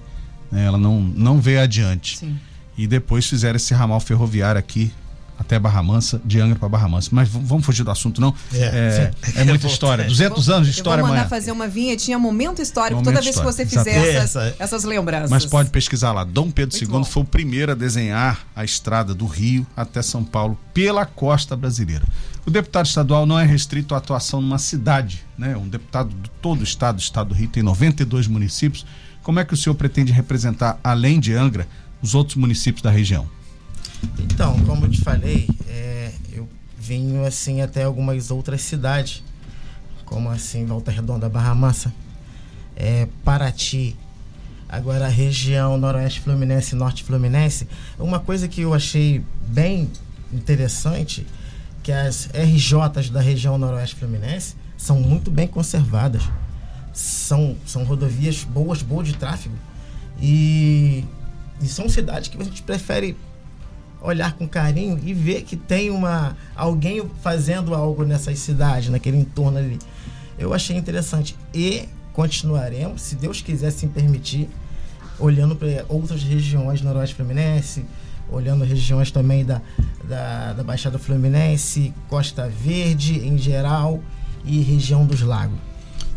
né? 0.51 0.65
Ela 0.65 0.77
não, 0.77 1.01
não 1.01 1.39
veio 1.39 1.61
adiante. 1.61 2.17
Sim. 2.17 2.37
E 2.77 2.85
depois 2.87 3.25
fizeram 3.25 3.55
esse 3.55 3.73
ramal 3.73 3.99
ferroviário 3.99 4.59
aqui 4.59 4.91
até 5.41 5.57
Barra 5.59 5.81
Mansa, 5.81 6.21
de 6.23 6.39
Angra 6.39 6.57
para 6.57 6.69
Barra 6.69 6.87
Mansa. 6.87 7.09
Mas 7.11 7.27
vamos 7.27 7.65
fugir 7.65 7.83
do 7.83 7.89
assunto, 7.91 8.21
não? 8.21 8.33
É, 8.53 9.11
é, 9.35 9.39
é 9.41 9.43
muita 9.43 9.65
história. 9.67 10.05
200 10.05 10.49
anos 10.49 10.67
de 10.67 10.73
história 10.73 11.01
Eu 11.01 11.05
vou 11.05 11.09
mandar 11.15 11.25
amanhã. 11.25 11.29
fazer 11.29 11.51
uma 11.51 11.67
vinhetinha 11.67 12.17
momento 12.19 12.61
histórico 12.61 13.01
Momento 13.01 13.13
toda 13.15 13.21
vez 13.23 13.35
que 13.37 13.43
você 13.43 13.65
fizer 13.65 13.95
essas, 14.15 14.35
Essa- 14.35 14.55
essas 14.59 14.83
lembranças. 14.83 15.29
Mas 15.31 15.45
pode 15.45 15.69
pesquisar 15.71 16.11
lá. 16.11 16.23
Dom 16.23 16.49
Pedro 16.51 16.77
Muito 16.77 16.91
II 16.93 16.99
bom. 16.99 17.03
foi 17.03 17.23
o 17.23 17.25
primeiro 17.25 17.71
a 17.71 17.75
desenhar 17.75 18.45
a 18.55 18.63
estrada 18.63 19.13
do 19.13 19.25
Rio 19.25 19.65
até 19.75 20.01
São 20.01 20.23
Paulo 20.23 20.57
pela 20.73 21.05
costa 21.05 21.55
brasileira. 21.55 22.05
O 22.45 22.51
deputado 22.51 22.85
estadual 22.85 23.25
não 23.25 23.37
é 23.39 23.45
restrito 23.45 23.93
à 23.95 23.97
atuação 23.97 24.41
numa 24.41 24.57
cidade, 24.59 25.23
né? 25.37 25.55
Um 25.57 25.67
deputado 25.67 26.09
de 26.09 26.29
todo 26.41 26.61
o 26.61 26.63
estado, 26.63 26.97
o 26.97 27.01
estado 27.01 27.29
do 27.29 27.33
Rio 27.35 27.47
tem 27.49 27.61
92 27.63 28.27
municípios. 28.27 28.85
Como 29.23 29.39
é 29.39 29.45
que 29.45 29.53
o 29.53 29.57
senhor 29.57 29.75
pretende 29.75 30.11
representar, 30.11 30.79
além 30.83 31.19
de 31.19 31.33
Angra, 31.33 31.67
os 32.01 32.15
outros 32.15 32.35
municípios 32.37 32.81
da 32.81 32.89
região? 32.89 33.27
Então, 34.19 34.59
como 34.65 34.85
eu 34.85 34.89
te 34.89 35.01
falei, 35.01 35.47
é, 35.67 36.11
eu 36.31 36.47
venho 36.77 37.25
assim 37.25 37.61
até 37.61 37.83
algumas 37.83 38.31
outras 38.31 38.61
cidades, 38.61 39.23
como 40.05 40.29
assim 40.29 40.65
Volta 40.65 40.91
Redonda, 40.91 41.29
Barra 41.29 41.53
Mansa, 41.55 41.93
é, 42.75 43.07
Paraty, 43.23 43.95
agora 44.67 45.05
a 45.05 45.09
região 45.09 45.77
Noroeste 45.77 46.21
Fluminense, 46.21 46.75
Norte 46.75 47.03
Fluminense. 47.03 47.67
Uma 47.99 48.19
coisa 48.19 48.47
que 48.47 48.61
eu 48.61 48.73
achei 48.73 49.23
bem 49.47 49.89
interessante, 50.33 51.25
que 51.83 51.91
as 51.91 52.29
RJs 52.33 53.09
da 53.09 53.21
região 53.21 53.57
Noroeste 53.57 53.95
Fluminense 53.95 54.55
são 54.77 54.99
muito 54.99 55.29
bem 55.29 55.47
conservadas. 55.47 56.23
São, 56.93 57.55
são 57.65 57.83
rodovias 57.83 58.43
boas, 58.43 58.81
boas 58.81 59.07
de 59.07 59.13
tráfego. 59.13 59.55
E, 60.21 61.05
e 61.61 61.67
são 61.67 61.87
cidades 61.87 62.29
que 62.29 62.41
a 62.41 62.43
gente 62.43 62.61
prefere 62.63 63.15
olhar 64.01 64.33
com 64.33 64.47
carinho 64.47 64.99
e 65.03 65.13
ver 65.13 65.43
que 65.43 65.55
tem 65.55 65.91
uma 65.91 66.35
alguém 66.55 67.03
fazendo 67.21 67.75
algo 67.75 68.03
nessas 68.03 68.39
cidades, 68.39 68.89
naquele 68.89 69.17
entorno 69.17 69.57
ali. 69.57 69.77
Eu 70.37 70.53
achei 70.53 70.75
interessante 70.75 71.35
e 71.53 71.87
continuaremos, 72.13 73.01
se 73.01 73.15
Deus 73.15 73.41
quiser 73.41 73.71
se 73.71 73.87
permitir, 73.87 74.49
olhando 75.19 75.55
para 75.55 75.85
outras 75.87 76.23
regiões 76.23 76.81
Noroeste 76.81 77.15
Fluminense, 77.15 77.85
olhando 78.29 78.63
regiões 78.63 79.11
também 79.11 79.45
da, 79.45 79.61
da, 80.03 80.53
da 80.53 80.63
Baixada 80.63 80.97
Fluminense, 80.97 81.93
Costa 82.09 82.49
Verde 82.49 83.19
em 83.19 83.37
geral 83.37 84.01
e 84.43 84.61
região 84.61 85.05
dos 85.05 85.21
lagos. 85.21 85.59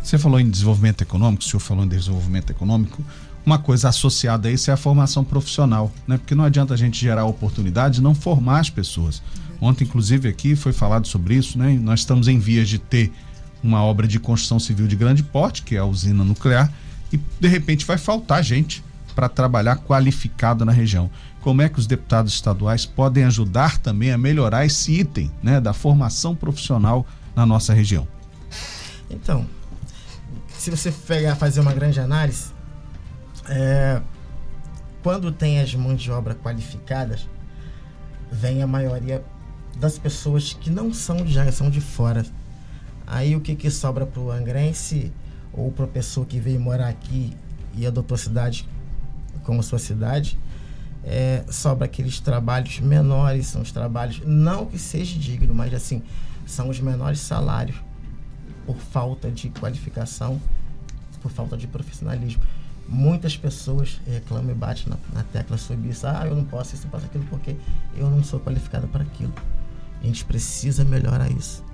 Você 0.03 0.19
falou 0.19 0.39
em 0.39 0.49
desenvolvimento 0.49 1.03
econômico, 1.03 1.43
o 1.43 1.47
senhor 1.47 1.61
falou 1.61 1.85
em 1.85 1.89
desenvolvimento 1.89 2.51
econômico. 2.51 3.03
Uma 3.45 3.59
coisa 3.59 3.91
associada 3.91 4.49
a 4.49 4.51
isso 4.53 4.71
é 4.71 4.75
a 4.75 4.77
formação 4.77 5.23
profissional, 5.23 5.93
né? 6.07 6.17
Porque 6.17 6.35
não 6.35 6.45
adianta 6.45 6.73
a 6.73 6.77
gente 6.77 6.99
gerar 6.99 7.25
oportunidade 7.27 8.01
e 8.01 8.03
não 8.03 8.15
formar 8.15 8.61
as 8.61 8.71
pessoas. 8.71 9.23
Ontem, 9.61 9.85
inclusive, 9.85 10.29
aqui 10.29 10.57
foi 10.57 10.73
falado 10.73 11.07
sobre 11.07 11.35
isso, 11.35 11.59
né? 11.59 11.79
Nós 11.81 12.01
estamos 12.01 12.27
em 12.27 12.39
vias 12.39 12.69
de 12.69 12.79
ter 12.79 13.13
uma 13.63 13.83
obra 13.83 14.07
de 14.07 14.19
construção 14.19 14.59
civil 14.59 14.87
de 14.87 14.97
grande 14.97 15.23
porte, 15.23 15.63
que 15.63 15.77
é 15.77 15.79
a 15.79 15.85
usina 15.85 16.25
nuclear, 16.25 16.73
e 17.13 17.19
de 17.41 17.49
repente 17.49 17.85
vai 17.85 17.99
faltar 17.99 18.43
gente 18.43 18.83
para 19.15 19.29
trabalhar 19.29 19.77
qualificado 19.77 20.65
na 20.65 20.73
região. 20.73 21.11
Como 21.41 21.63
é 21.63 21.69
que 21.69 21.79
os 21.79 21.87
deputados 21.87 22.33
estaduais 22.33 22.85
podem 22.85 23.25
ajudar 23.25 23.79
também 23.79 24.11
a 24.11 24.19
melhorar 24.19 24.65
esse 24.65 24.93
item, 24.93 25.31
né, 25.43 25.61
da 25.61 25.73
formação 25.73 26.35
profissional 26.35 27.07
na 27.37 27.47
nossa 27.47 27.73
região? 27.73 28.09
Então, 29.11 29.47
se 30.59 30.71
você 30.71 30.91
pegar 30.91 31.37
fazer 31.37 31.61
uma 31.61 31.73
grande 31.73 32.01
análise, 32.01 32.54
é, 33.49 34.01
quando 35.03 35.31
tem 35.31 35.61
as 35.61 35.75
mãos 35.75 36.01
de 36.01 36.11
obra 36.11 36.35
qualificadas, 36.35 37.29
vem 38.31 38.63
a 38.63 38.67
maioria 38.67 39.23
das 39.79 39.99
pessoas 39.99 40.53
que 40.53 40.71
não 40.71 40.93
são 40.93 41.17
de 41.17 41.39
Angra, 41.39 41.53
são 41.53 41.71
de 41.71 41.81
fora. 41.81 42.25
Aí 43.07 43.37
o 43.37 43.41
que, 43.41 43.55
que 43.55 43.71
sobra 43.71 44.07
para 44.07 44.21
o 44.21 44.31
angrense 44.31 45.13
ou 45.53 45.71
para 45.71 45.85
a 45.85 45.89
pessoa 45.89 46.25
que 46.25 46.39
veio 46.39 46.59
morar 46.59 46.89
aqui 46.89 47.37
e 47.75 47.87
adotou 47.87 48.15
a 48.15 48.19
cidade 48.19 48.69
como 49.45 49.63
sua 49.63 49.79
cidade? 49.79 50.39
É, 51.03 51.45
sobra 51.51 51.85
aqueles 51.85 52.19
trabalhos 52.19 52.81
menores, 52.81 53.49
são 53.49 53.61
os 53.61 53.71
trabalhos, 53.71 54.23
não 54.25 54.65
que 54.65 54.79
seja 54.79 55.19
digno, 55.19 55.55
mas 55.55 55.75
assim, 55.75 56.03
são 56.47 56.71
os 56.71 56.81
menores 56.81 57.21
salários 57.21 57.77
por 58.65 58.77
falta 58.79 59.31
de 59.31 59.51
qualificação, 59.51 60.41
por 61.21 61.31
falta 61.31 61.59
de 61.59 61.67
profissionalismo. 61.67 62.43
Muitas 62.89 63.37
pessoas 63.37 64.01
reclamam 64.07 64.51
e 64.51 64.55
batem 64.55 64.85
na, 64.89 64.97
na 65.13 65.25
tecla 65.25 65.57
sobre 65.57 65.89
isso. 65.89 66.07
Ah, 66.07 66.25
eu 66.27 66.35
não 66.35 66.45
posso 66.45 66.75
isso, 66.75 66.85
não 66.85 66.91
posso 66.91 67.07
aquilo, 67.07 67.25
porque 67.31 67.57
eu 67.97 68.09
não 68.11 68.23
sou 68.23 68.39
qualificado 68.41 68.87
para 68.89 69.03
aquilo. 69.03 69.33
A 70.03 70.07
gente 70.07 70.25
precisa 70.25 70.85
melhorar 70.85 71.31
isso. 71.31 71.65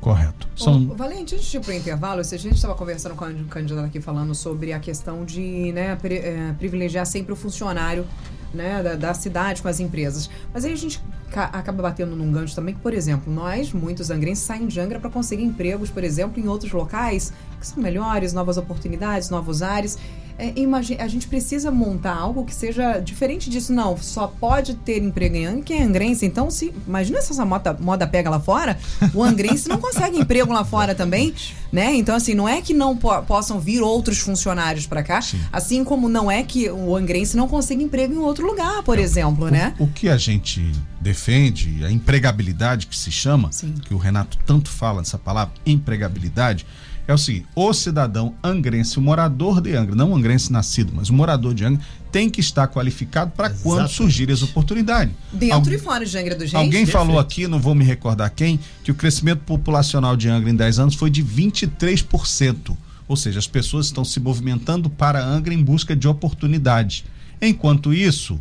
Correto. 0.00 0.48
São 0.54 0.86
Valente, 0.96 1.34
antes 1.34 1.48
de 1.50 1.56
ir 1.56 1.60
para 1.60 1.70
o 1.72 1.74
intervalo, 1.74 2.22
se 2.22 2.32
a 2.32 2.38
gente 2.38 2.54
estava 2.54 2.72
conversando 2.76 3.16
com 3.16 3.24
o 3.24 3.44
candidato 3.46 3.84
aqui 3.86 4.00
falando 4.00 4.32
sobre 4.32 4.72
a 4.72 4.78
questão 4.78 5.24
de 5.24 5.72
né, 5.72 5.96
pri- 5.96 6.18
eh, 6.18 6.54
privilegiar 6.56 7.04
sempre 7.04 7.32
o 7.32 7.36
funcionário 7.36 8.06
né, 8.54 8.80
da, 8.80 8.94
da 8.94 9.12
cidade 9.12 9.60
com 9.60 9.66
as 9.66 9.80
empresas. 9.80 10.30
Mas 10.54 10.64
aí 10.64 10.72
a 10.72 10.76
gente 10.76 11.02
ca- 11.32 11.46
acaba 11.52 11.82
batendo 11.82 12.14
num 12.14 12.30
gancho 12.30 12.54
também 12.54 12.76
que, 12.76 12.80
por 12.80 12.94
exemplo, 12.94 13.32
nós, 13.32 13.72
muitos 13.72 14.08
angrenses, 14.08 14.44
saem 14.44 14.68
de 14.68 14.78
Angra 14.78 15.00
para 15.00 15.10
conseguir 15.10 15.42
empregos, 15.42 15.90
por 15.90 16.04
exemplo, 16.04 16.40
em 16.40 16.46
outros 16.46 16.70
locais 16.70 17.32
que 17.58 17.66
são 17.66 17.82
melhores, 17.82 18.32
novas 18.32 18.56
oportunidades, 18.56 19.30
novos 19.30 19.62
ares. 19.62 19.98
É, 20.38 20.52
imagi- 20.54 20.96
a 21.00 21.08
gente 21.08 21.26
precisa 21.26 21.70
montar 21.70 22.14
algo 22.14 22.44
que 22.44 22.54
seja 22.54 23.00
diferente 23.00 23.50
disso. 23.50 23.72
Não, 23.72 23.96
só 23.96 24.28
pode 24.28 24.74
ter 24.74 25.02
emprego 25.02 25.34
em 25.34 25.64
é 25.70 25.82
angrense. 25.82 26.24
Então, 26.24 26.48
se 26.50 26.72
imagina 26.86 27.20
se 27.20 27.32
essa 27.32 27.44
moda, 27.44 27.76
moda 27.80 28.06
pega 28.06 28.30
lá 28.30 28.38
fora, 28.38 28.78
o 29.12 29.22
angrense 29.24 29.68
não 29.68 29.78
consegue 29.78 30.16
emprego 30.20 30.52
lá 30.52 30.64
fora 30.64 30.94
também, 30.94 31.34
né? 31.72 31.94
Então, 31.96 32.14
assim, 32.14 32.34
não 32.34 32.48
é 32.48 32.62
que 32.62 32.72
não 32.72 32.96
po- 32.96 33.20
possam 33.24 33.58
vir 33.58 33.82
outros 33.82 34.18
funcionários 34.18 34.86
para 34.86 35.02
cá, 35.02 35.20
assim 35.52 35.82
como 35.82 36.08
não 36.08 36.30
é 36.30 36.42
que 36.44 36.70
o 36.70 36.94
angrense 36.94 37.36
não 37.36 37.48
consiga 37.48 37.82
emprego 37.82 38.14
em 38.14 38.18
outro 38.18 38.46
lugar, 38.46 38.82
por 38.84 38.98
exemplo, 38.98 39.50
né? 39.50 39.74
O 39.78 39.88
que 39.88 40.08
a 40.08 40.16
gente 40.16 40.72
defende, 41.00 41.84
a 41.84 41.90
empregabilidade 41.90 42.86
que 42.86 42.96
se 42.96 43.10
chama, 43.10 43.50
Sim. 43.50 43.74
que 43.84 43.92
o 43.94 43.98
Renato 43.98 44.38
tanto 44.46 44.70
fala 44.70 45.00
nessa 45.00 45.18
palavra, 45.18 45.54
empregabilidade, 45.66 46.64
é 47.08 47.14
o 47.14 47.18
seguinte: 47.18 47.46
o 47.54 47.72
cidadão 47.72 48.34
angrense, 48.44 48.98
o 48.98 49.00
morador 49.02 49.60
de 49.60 49.74
Angra, 49.74 49.96
não 49.96 50.12
o 50.12 50.14
angrense 50.16 50.52
nascido, 50.52 50.92
mas 50.94 51.08
o 51.08 51.14
morador 51.14 51.54
de 51.54 51.64
Angra, 51.64 51.80
tem 52.12 52.30
que 52.30 52.40
estar 52.40 52.68
qualificado 52.68 53.30
para 53.32 53.50
quando 53.50 53.88
surgirem 53.88 54.32
as 54.34 54.42
oportunidades. 54.42 55.14
Dentro 55.32 55.54
Algu- 55.56 55.70
e 55.72 55.78
fora 55.78 56.04
de 56.06 56.16
Angra 56.18 56.34
do 56.34 56.40
Reis. 56.40 56.54
Alguém 56.54 56.70
Perfeito. 56.84 56.92
falou 56.92 57.18
aqui, 57.18 57.46
não 57.48 57.58
vou 57.58 57.74
me 57.74 57.84
recordar 57.84 58.30
quem, 58.30 58.58
que 58.84 58.90
o 58.90 58.94
crescimento 58.94 59.40
populacional 59.40 60.16
de 60.16 60.28
Angra 60.28 60.50
em 60.50 60.54
10 60.56 60.78
anos 60.78 60.94
foi 60.94 61.10
de 61.10 61.22
23%. 61.24 62.76
Ou 63.06 63.16
seja, 63.16 63.38
as 63.38 63.46
pessoas 63.46 63.86
estão 63.86 64.04
se 64.04 64.20
movimentando 64.20 64.90
para 64.90 65.24
Angra 65.24 65.52
em 65.54 65.62
busca 65.62 65.96
de 65.96 66.06
oportunidades. 66.06 67.04
Enquanto 67.40 67.92
isso, 67.94 68.38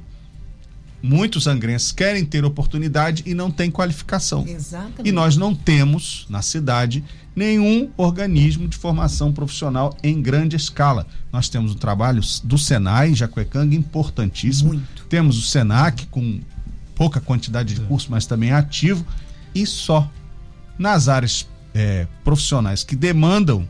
muitos 1.01 1.47
angrenses 1.47 1.91
querem 1.91 2.25
ter 2.25 2.43
oportunidade 2.43 3.23
e 3.25 3.33
não 3.33 3.51
têm 3.51 3.69
qualificação. 3.69 4.45
Exatamente. 4.47 5.07
E 5.07 5.11
nós 5.11 5.37
não 5.37 5.53
temos 5.53 6.25
na 6.29 6.41
cidade 6.41 7.03
nenhum 7.35 7.91
organismo 7.95 8.67
de 8.67 8.75
formação 8.75 9.31
profissional 9.31 9.95
em 10.03 10.21
grande 10.21 10.55
escala. 10.55 11.05
Nós 11.31 11.47
temos 11.47 11.71
o 11.71 11.75
trabalho 11.75 12.21
do 12.43 12.57
Senai, 12.57 13.13
Jacuecanga, 13.13 13.75
importantíssimo. 13.75 14.69
Muito. 14.69 15.05
Temos 15.07 15.37
o 15.37 15.41
Senac 15.41 16.07
com 16.07 16.39
pouca 16.95 17.21
quantidade 17.21 17.75
de 17.75 17.81
curso, 17.81 18.07
mas 18.09 18.25
também 18.25 18.51
ativo. 18.51 19.05
E 19.53 19.65
só 19.65 20.09
nas 20.79 21.07
áreas 21.07 21.47
eh, 21.75 22.07
profissionais 22.23 22.83
que 22.83 22.95
demandam 22.95 23.67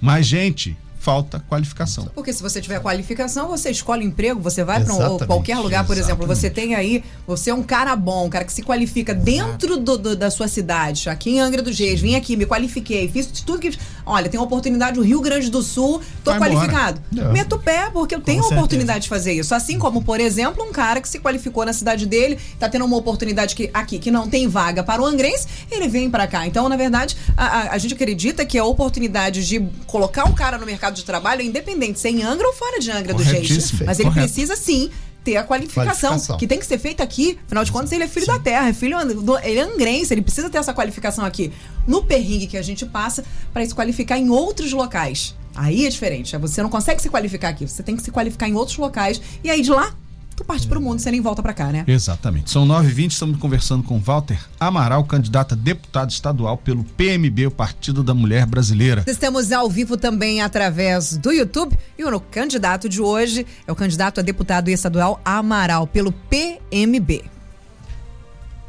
mais 0.00 0.26
gente, 0.26 0.76
falta 0.98 1.40
qualificação. 1.48 2.08
Porque 2.14 2.32
se 2.32 2.42
você 2.42 2.60
tiver 2.60 2.80
qualificação, 2.80 3.48
você 3.48 3.70
escolhe 3.70 4.04
emprego, 4.04 4.40
você 4.40 4.64
vai 4.64 4.82
para 4.82 4.92
Exatamente, 4.92 5.26
qualquer 5.26 5.58
lugar, 5.58 5.86
por 5.86 5.96
exemplo, 5.96 6.26
você 6.26 6.50
tem 6.50 6.74
aí, 6.74 7.02
você 7.26 7.50
é 7.50 7.54
um 7.54 7.62
cara 7.62 7.94
bom, 7.96 8.26
um 8.26 8.30
cara 8.30 8.44
que 8.44 8.52
se 8.52 8.62
qualifica 8.62 9.14
dentro 9.14 9.76
do- 9.78 9.96
do- 9.96 10.16
da 10.16 10.30
sua 10.30 10.48
cidade, 10.48 11.08
aqui 11.08 11.30
em 11.30 11.40
Angra 11.40 11.62
dos 11.62 11.78
Reis, 11.78 12.00
vim 12.00 12.14
aqui, 12.16 12.36
me 12.36 12.44
qualifiquei, 12.46 13.08
fiz 13.08 13.26
tudo 13.26 13.58
que. 13.60 13.78
Olha, 14.08 14.28
tem 14.28 14.38
uma 14.40 14.46
oportunidade 14.46 14.96
no 14.96 15.02
Rio 15.04 15.20
Grande 15.20 15.50
do 15.50 15.62
Sul, 15.62 16.00
tô 16.24 16.30
Vai 16.32 16.40
qualificado. 16.40 17.00
É. 17.16 17.24
Meto 17.32 17.56
o 17.56 17.58
pé, 17.58 17.90
porque 17.92 18.14
eu 18.14 18.20
tenho 18.20 18.38
a 18.38 18.42
certeza. 18.42 18.60
oportunidade 18.60 19.02
de 19.04 19.08
fazer 19.08 19.32
isso. 19.34 19.54
Assim 19.54 19.78
como, 19.78 20.02
por 20.02 20.18
exemplo, 20.20 20.64
um 20.64 20.72
cara 20.72 21.00
que 21.00 21.08
se 21.08 21.18
qualificou 21.18 21.64
na 21.64 21.72
cidade 21.72 22.06
dele, 22.06 22.38
tá 22.58 22.68
tendo 22.68 22.84
uma 22.84 22.96
oportunidade 22.96 23.54
que, 23.54 23.70
aqui 23.72 23.98
que 23.98 24.10
não 24.10 24.28
tem 24.28 24.48
vaga 24.48 24.82
para 24.82 25.02
o 25.02 25.06
angrense, 25.06 25.46
ele 25.70 25.88
vem 25.88 26.10
para 26.10 26.26
cá. 26.26 26.46
Então, 26.46 26.68
na 26.68 26.76
verdade, 26.76 27.16
a, 27.36 27.44
a- 27.46 27.72
a 27.72 27.78
gente 27.78 27.94
acredita 27.94 28.44
que 28.46 28.58
a 28.58 28.64
oportunidade 28.64 29.46
de 29.46 29.60
colocar 29.86 30.24
um 30.24 30.32
cara 30.34 30.56
no 30.58 30.64
mercado 30.66 30.94
de 30.94 31.04
trabalho 31.04 31.42
é 31.42 31.44
independente 31.44 32.00
se 32.00 32.08
é 32.08 32.10
em 32.10 32.22
Angra 32.22 32.46
ou 32.46 32.54
fora 32.54 32.78
de 32.80 32.90
Angra 32.90 33.12
do. 33.14 33.22
Corretíssimo. 33.22 33.84
Mas 33.86 33.98
ele 33.98 34.08
Correto. 34.08 34.26
precisa 34.26 34.56
sim 34.56 34.90
ter 35.28 35.36
a 35.36 35.42
qualificação, 35.44 36.10
Qualificação. 36.10 36.36
que 36.38 36.46
tem 36.46 36.58
que 36.58 36.64
ser 36.66 36.78
feita 36.78 37.02
aqui. 37.02 37.38
Afinal 37.44 37.62
de 37.64 37.70
contas, 37.70 37.92
ele 37.92 38.04
é 38.04 38.08
filho 38.08 38.26
da 38.26 38.38
terra, 38.38 38.68
é 38.68 38.72
filho 38.72 38.98
do, 39.22 39.38
ele 39.38 39.58
é 39.58 39.62
angrense, 39.62 40.14
ele 40.14 40.22
precisa 40.22 40.48
ter 40.48 40.56
essa 40.58 40.72
qualificação 40.72 41.24
aqui. 41.24 41.52
No 41.86 42.02
perrengue 42.02 42.46
que 42.46 42.56
a 42.56 42.62
gente 42.62 42.86
passa 42.86 43.22
para 43.52 43.64
se 43.66 43.74
qualificar 43.74 44.18
em 44.18 44.30
outros 44.30 44.72
locais. 44.72 45.34
Aí 45.54 45.84
é 45.86 45.88
diferente. 45.90 46.36
Você 46.38 46.62
não 46.62 46.70
consegue 46.70 47.02
se 47.02 47.10
qualificar 47.10 47.48
aqui, 47.50 47.68
você 47.68 47.82
tem 47.82 47.94
que 47.94 48.02
se 48.02 48.10
qualificar 48.10 48.48
em 48.48 48.54
outros 48.54 48.78
locais. 48.78 49.20
E 49.44 49.50
aí 49.50 49.60
de 49.60 49.70
lá, 49.70 49.94
tu 50.38 50.44
parte 50.44 50.68
pro 50.68 50.80
mundo, 50.80 51.00
você 51.00 51.10
nem 51.10 51.20
volta 51.20 51.42
para 51.42 51.52
cá, 51.52 51.72
né? 51.72 51.84
Exatamente. 51.86 52.50
São 52.50 52.66
9h20, 52.66 53.10
estamos 53.10 53.38
conversando 53.38 53.82
com 53.82 53.98
Walter 53.98 54.38
Amaral, 54.60 55.02
candidato 55.04 55.54
a 55.54 55.56
deputado 55.56 56.10
estadual 56.10 56.56
pelo 56.56 56.84
PMB, 56.84 57.48
o 57.48 57.50
Partido 57.50 58.04
da 58.04 58.14
Mulher 58.14 58.46
Brasileira. 58.46 59.02
Estamos 59.06 59.50
ao 59.50 59.68
vivo 59.68 59.96
também 59.96 60.40
através 60.40 61.16
do 61.16 61.32
YouTube 61.32 61.76
e 61.98 62.04
o 62.04 62.20
candidato 62.20 62.88
de 62.88 63.02
hoje 63.02 63.44
é 63.66 63.72
o 63.72 63.74
candidato 63.74 64.20
a 64.20 64.22
deputado 64.22 64.68
estadual 64.68 65.20
Amaral 65.24 65.88
pelo 65.88 66.12
PMB. 66.12 67.37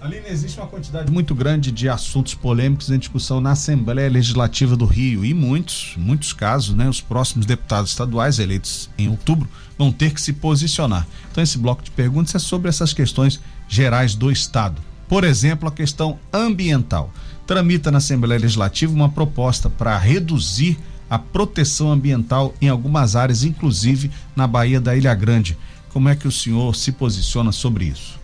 Aline, 0.01 0.27
existe 0.29 0.57
uma 0.57 0.67
quantidade 0.67 1.11
muito 1.11 1.35
grande 1.35 1.73
de 1.73 1.89
assuntos 1.89 2.33
polêmicos 2.33 2.89
em 2.89 2.97
discussão 2.97 3.41
na 3.41 3.51
Assembleia 3.51 4.09
Legislativa 4.09 4.77
do 4.77 4.85
Rio 4.85 5.25
e 5.25 5.33
muitos, 5.33 5.93
muitos 5.97 6.31
casos, 6.31 6.73
né, 6.73 6.87
os 6.87 7.01
próximos 7.01 7.45
deputados 7.45 7.91
estaduais 7.91 8.39
eleitos 8.39 8.89
em 8.97 9.09
outubro 9.09 9.45
vão 9.77 9.91
ter 9.91 10.13
que 10.13 10.21
se 10.21 10.31
posicionar. 10.31 11.05
Então 11.29 11.43
esse 11.43 11.57
bloco 11.57 11.83
de 11.83 11.91
perguntas 11.91 12.33
é 12.33 12.39
sobre 12.39 12.69
essas 12.69 12.93
questões 12.93 13.41
gerais 13.67 14.15
do 14.15 14.31
estado. 14.31 14.81
Por 15.09 15.25
exemplo, 15.25 15.67
a 15.67 15.71
questão 15.71 16.17
ambiental. 16.31 17.11
Tramita 17.45 17.91
na 17.91 17.97
Assembleia 17.97 18.39
Legislativa 18.39 18.93
uma 18.93 19.09
proposta 19.09 19.69
para 19.69 19.97
reduzir 19.97 20.77
a 21.09 21.19
proteção 21.19 21.91
ambiental 21.91 22.53
em 22.61 22.69
algumas 22.69 23.17
áreas, 23.17 23.43
inclusive 23.43 24.11
na 24.33 24.47
Baía 24.47 24.79
da 24.79 24.95
Ilha 24.95 25.13
Grande. 25.13 25.57
Como 25.91 26.07
é 26.07 26.15
que 26.15 26.27
o 26.27 26.31
senhor 26.31 26.73
se 26.75 26.91
posiciona 26.91 27.51
sobre 27.51 27.85
isso? 27.85 28.18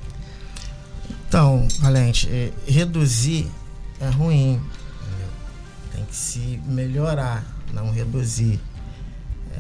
Então, 1.36 1.68
Valente, 1.82 2.30
é, 2.32 2.50
reduzir 2.66 3.52
é 4.00 4.08
ruim. 4.08 4.54
entendeu? 4.54 5.28
Tem 5.94 6.06
que 6.06 6.16
se 6.16 6.62
melhorar, 6.66 7.44
não 7.74 7.92
reduzir. 7.92 8.58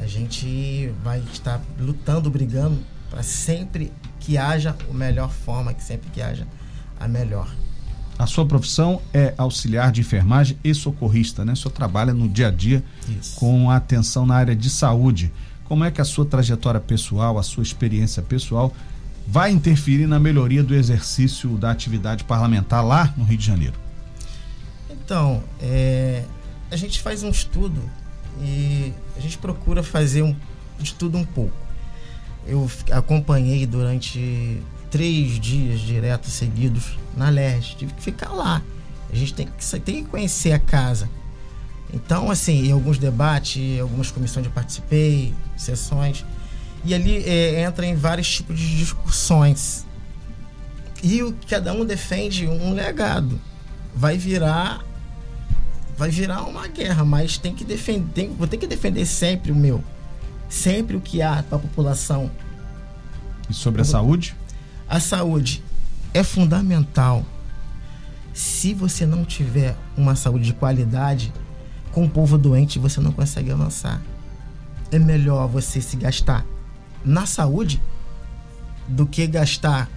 A 0.01 0.07
gente 0.07 0.93
vai 1.03 1.21
estar 1.33 1.61
lutando, 1.77 2.29
brigando 2.29 2.79
para 3.09 3.21
sempre 3.23 3.91
que 4.21 4.37
haja 4.37 4.73
a 4.89 4.93
melhor 4.93 5.29
forma, 5.29 5.73
que 5.73 5.83
sempre 5.83 6.09
que 6.11 6.21
haja 6.21 6.47
a 6.97 7.09
melhor. 7.09 7.53
A 8.17 8.25
sua 8.25 8.45
profissão 8.45 9.01
é 9.13 9.33
auxiliar 9.37 9.91
de 9.91 9.99
enfermagem 9.99 10.57
e 10.63 10.73
socorrista, 10.73 11.43
né? 11.43 11.51
O 11.51 11.55
senhor 11.57 11.73
trabalha 11.73 12.13
no 12.13 12.29
dia 12.29 12.47
a 12.47 12.51
dia 12.51 12.81
Isso. 13.19 13.35
com 13.35 13.69
atenção 13.69 14.25
na 14.25 14.35
área 14.35 14.55
de 14.55 14.69
saúde. 14.69 15.29
Como 15.65 15.83
é 15.83 15.91
que 15.91 15.99
a 15.99 16.05
sua 16.05 16.25
trajetória 16.25 16.79
pessoal, 16.79 17.37
a 17.37 17.43
sua 17.43 17.63
experiência 17.63 18.23
pessoal 18.23 18.73
vai 19.27 19.51
interferir 19.51 20.07
na 20.07 20.19
melhoria 20.19 20.63
do 20.63 20.75
exercício 20.75 21.57
da 21.57 21.71
atividade 21.71 22.23
parlamentar 22.23 22.85
lá 22.85 23.13
no 23.17 23.23
Rio 23.23 23.37
de 23.37 23.45
Janeiro? 23.45 23.73
Então, 24.89 25.43
é, 25.61 26.23
a 26.71 26.75
gente 26.75 26.99
faz 26.99 27.23
um 27.23 27.29
estudo 27.29 27.81
e 28.41 28.93
a 29.17 29.19
gente 29.19 29.37
procura 29.37 29.83
fazer 29.83 30.21
um 30.21 30.35
de 30.79 30.93
tudo 30.93 31.17
um 31.17 31.25
pouco. 31.25 31.55
Eu 32.47 32.69
acompanhei 32.91 33.65
durante 33.65 34.61
três 34.91 35.39
dias 35.39 35.79
direto 35.79 36.29
seguidos 36.29 36.97
na 37.17 37.29
Leste, 37.29 37.77
tive 37.77 37.93
que 37.93 38.03
ficar 38.03 38.29
lá. 38.29 38.61
A 39.11 39.15
gente 39.15 39.33
tem 39.33 39.47
que, 39.47 39.79
tem 39.79 40.03
que 40.03 40.09
conhecer 40.09 40.51
a 40.51 40.59
casa. 40.59 41.09
Então, 41.93 42.29
assim, 42.29 42.67
em 42.67 42.71
alguns 42.71 42.97
debates, 42.97 43.79
algumas 43.79 44.11
comissões 44.11 44.45
eu 44.45 44.51
participei, 44.51 45.33
sessões, 45.55 46.25
e 46.85 46.93
ali 46.93 47.23
é, 47.25 47.63
entra 47.63 47.85
em 47.85 47.95
vários 47.95 48.29
tipos 48.31 48.57
de 48.57 48.77
discussões. 48.77 49.85
E 51.01 51.23
o, 51.23 51.35
cada 51.49 51.73
um 51.73 51.83
defende 51.83 52.47
um 52.47 52.73
legado. 52.73 53.41
Vai 53.93 54.17
virar 54.17 54.83
vai 55.97 56.09
virar 56.09 56.43
uma 56.43 56.67
guerra, 56.67 57.05
mas 57.05 57.37
tem 57.37 57.55
que 57.55 57.63
defender, 57.63 58.11
tem- 58.13 58.33
vou 58.33 58.45
ter 58.47 58.57
que 58.57 58.67
defender 58.67 59.05
sempre 59.05 59.51
o 59.51 59.55
meu. 59.55 59.83
Sempre 60.49 60.95
o 60.95 61.01
que 61.01 61.21
há 61.21 61.41
para 61.41 61.57
a 61.57 61.61
população. 61.61 62.29
E 63.49 63.53
sobre 63.53 63.81
a 63.81 63.85
saúde? 63.85 64.35
A 64.87 64.99
saúde 64.99 65.63
é 66.13 66.21
fundamental. 66.21 67.25
Se 68.33 68.73
você 68.73 69.05
não 69.05 69.23
tiver 69.23 69.75
uma 69.95 70.15
saúde 70.15 70.45
de 70.45 70.53
qualidade, 70.53 71.33
com 71.93 72.03
o 72.03 72.09
povo 72.09 72.37
doente 72.37 72.77
você 72.77 72.99
não 72.99 73.13
consegue 73.13 73.49
avançar. 73.51 74.01
É 74.91 74.99
melhor 74.99 75.47
você 75.47 75.81
se 75.81 75.95
gastar 75.95 76.45
na 77.05 77.25
saúde 77.25 77.81
do 78.87 79.05
que 79.05 79.25
gastar 79.27 79.89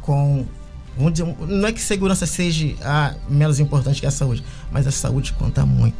com. 0.00 0.46
Vamos 0.96 1.14
dizer, 1.14 1.36
não 1.40 1.68
é 1.68 1.72
que 1.72 1.80
segurança 1.80 2.24
seja 2.24 2.74
a 2.82 3.14
menos 3.28 3.58
importante 3.58 4.00
que 4.00 4.06
a 4.06 4.10
saúde, 4.10 4.44
mas 4.70 4.86
a 4.86 4.92
saúde 4.92 5.32
conta 5.32 5.66
muito. 5.66 5.96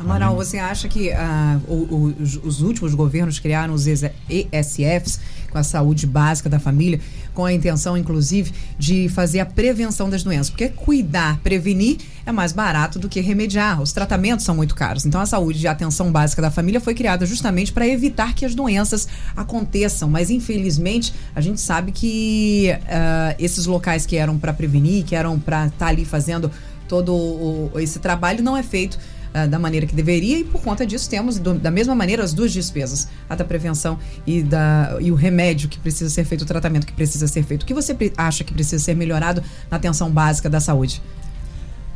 Amaral, 0.00 0.34
você 0.34 0.56
acha 0.56 0.88
que 0.88 1.12
ah, 1.12 1.60
o- 1.68 1.74
o- 1.74 2.14
os, 2.22 2.36
os 2.42 2.62
últimos 2.62 2.94
governos 2.94 3.38
criaram 3.38 3.74
os 3.74 3.86
ESFs 3.86 5.20
com 5.50 5.58
a 5.58 5.62
saúde 5.62 6.06
básica 6.06 6.48
da 6.48 6.58
família, 6.58 6.98
com 7.34 7.44
a 7.44 7.52
intenção, 7.52 7.98
inclusive, 7.98 8.50
de 8.78 9.10
fazer 9.10 9.40
a 9.40 9.44
prevenção 9.46 10.08
das 10.08 10.22
doenças? 10.22 10.48
Porque 10.48 10.70
cuidar, 10.70 11.38
prevenir 11.40 11.98
é 12.24 12.32
mais 12.32 12.50
barato 12.52 12.98
do 12.98 13.10
que 13.10 13.20
remediar. 13.20 13.82
Os 13.82 13.92
tratamentos 13.92 14.42
são 14.46 14.54
muito 14.54 14.74
caros. 14.74 15.04
Então, 15.04 15.20
a 15.20 15.26
saúde 15.26 15.62
e 15.62 15.68
a 15.68 15.72
atenção 15.72 16.10
básica 16.10 16.40
da 16.40 16.50
família 16.50 16.80
foi 16.80 16.94
criada 16.94 17.26
justamente 17.26 17.70
para 17.70 17.86
evitar 17.86 18.32
que 18.34 18.46
as 18.46 18.54
doenças 18.54 19.06
aconteçam. 19.36 20.08
Mas, 20.08 20.30
infelizmente, 20.30 21.12
a 21.34 21.42
gente 21.42 21.60
sabe 21.60 21.92
que 21.92 22.70
ah, 22.88 23.34
esses 23.38 23.66
locais 23.66 24.06
que 24.06 24.16
eram 24.16 24.38
para 24.38 24.54
prevenir, 24.54 25.04
que 25.04 25.14
eram 25.14 25.38
para 25.38 25.66
estar 25.66 25.88
ali 25.88 26.06
fazendo 26.06 26.50
todo 26.88 27.12
o- 27.14 27.70
esse 27.78 27.98
trabalho, 27.98 28.42
não 28.42 28.56
é 28.56 28.62
feito 28.62 28.98
ah, 29.32 29.46
da 29.46 29.58
maneira 29.58 29.86
que 29.86 29.94
deveria 29.94 30.38
e 30.38 30.44
por 30.44 30.60
conta 30.62 30.86
disso 30.86 31.08
temos 31.08 31.38
do- 31.38 31.54
da 31.58 31.70
mesma 31.70 31.94
maneira 31.94 32.22
as 32.24 32.32
duas 32.32 32.52
despesas, 32.52 33.08
a 33.28 33.34
da 33.34 33.44
prevenção 33.44 33.98
e, 34.26 34.42
da, 34.42 34.96
e 35.00 35.10
o 35.12 35.14
remédio 35.14 35.68
que 35.68 35.78
precisa 35.78 36.10
ser 36.10 36.24
feito, 36.24 36.42
o 36.42 36.46
tratamento 36.46 36.86
que 36.86 36.92
precisa 36.92 37.26
ser 37.28 37.42
feito. 37.44 37.62
O 37.62 37.66
que 37.66 37.74
você 37.74 37.96
acha 38.16 38.42
que 38.44 38.52
precisa 38.52 38.82
ser 38.82 38.94
melhorado 38.94 39.42
na 39.70 39.76
atenção 39.76 40.10
básica 40.10 40.50
da 40.50 40.60
saúde? 40.60 41.00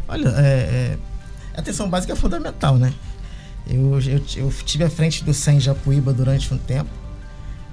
Olha, 0.06 0.28
é, 0.28 0.42
é, 0.42 0.98
a 1.56 1.60
atenção 1.60 1.88
básica 1.88 2.12
é 2.12 2.16
fundamental, 2.16 2.76
né? 2.76 2.92
Eu, 3.68 3.98
eu, 4.02 4.22
eu 4.36 4.52
tive 4.64 4.84
à 4.84 4.90
frente 4.90 5.24
do 5.24 5.32
SEM 5.32 5.58
Japuíba 5.58 6.12
durante 6.12 6.52
um 6.52 6.58
tempo. 6.58 6.90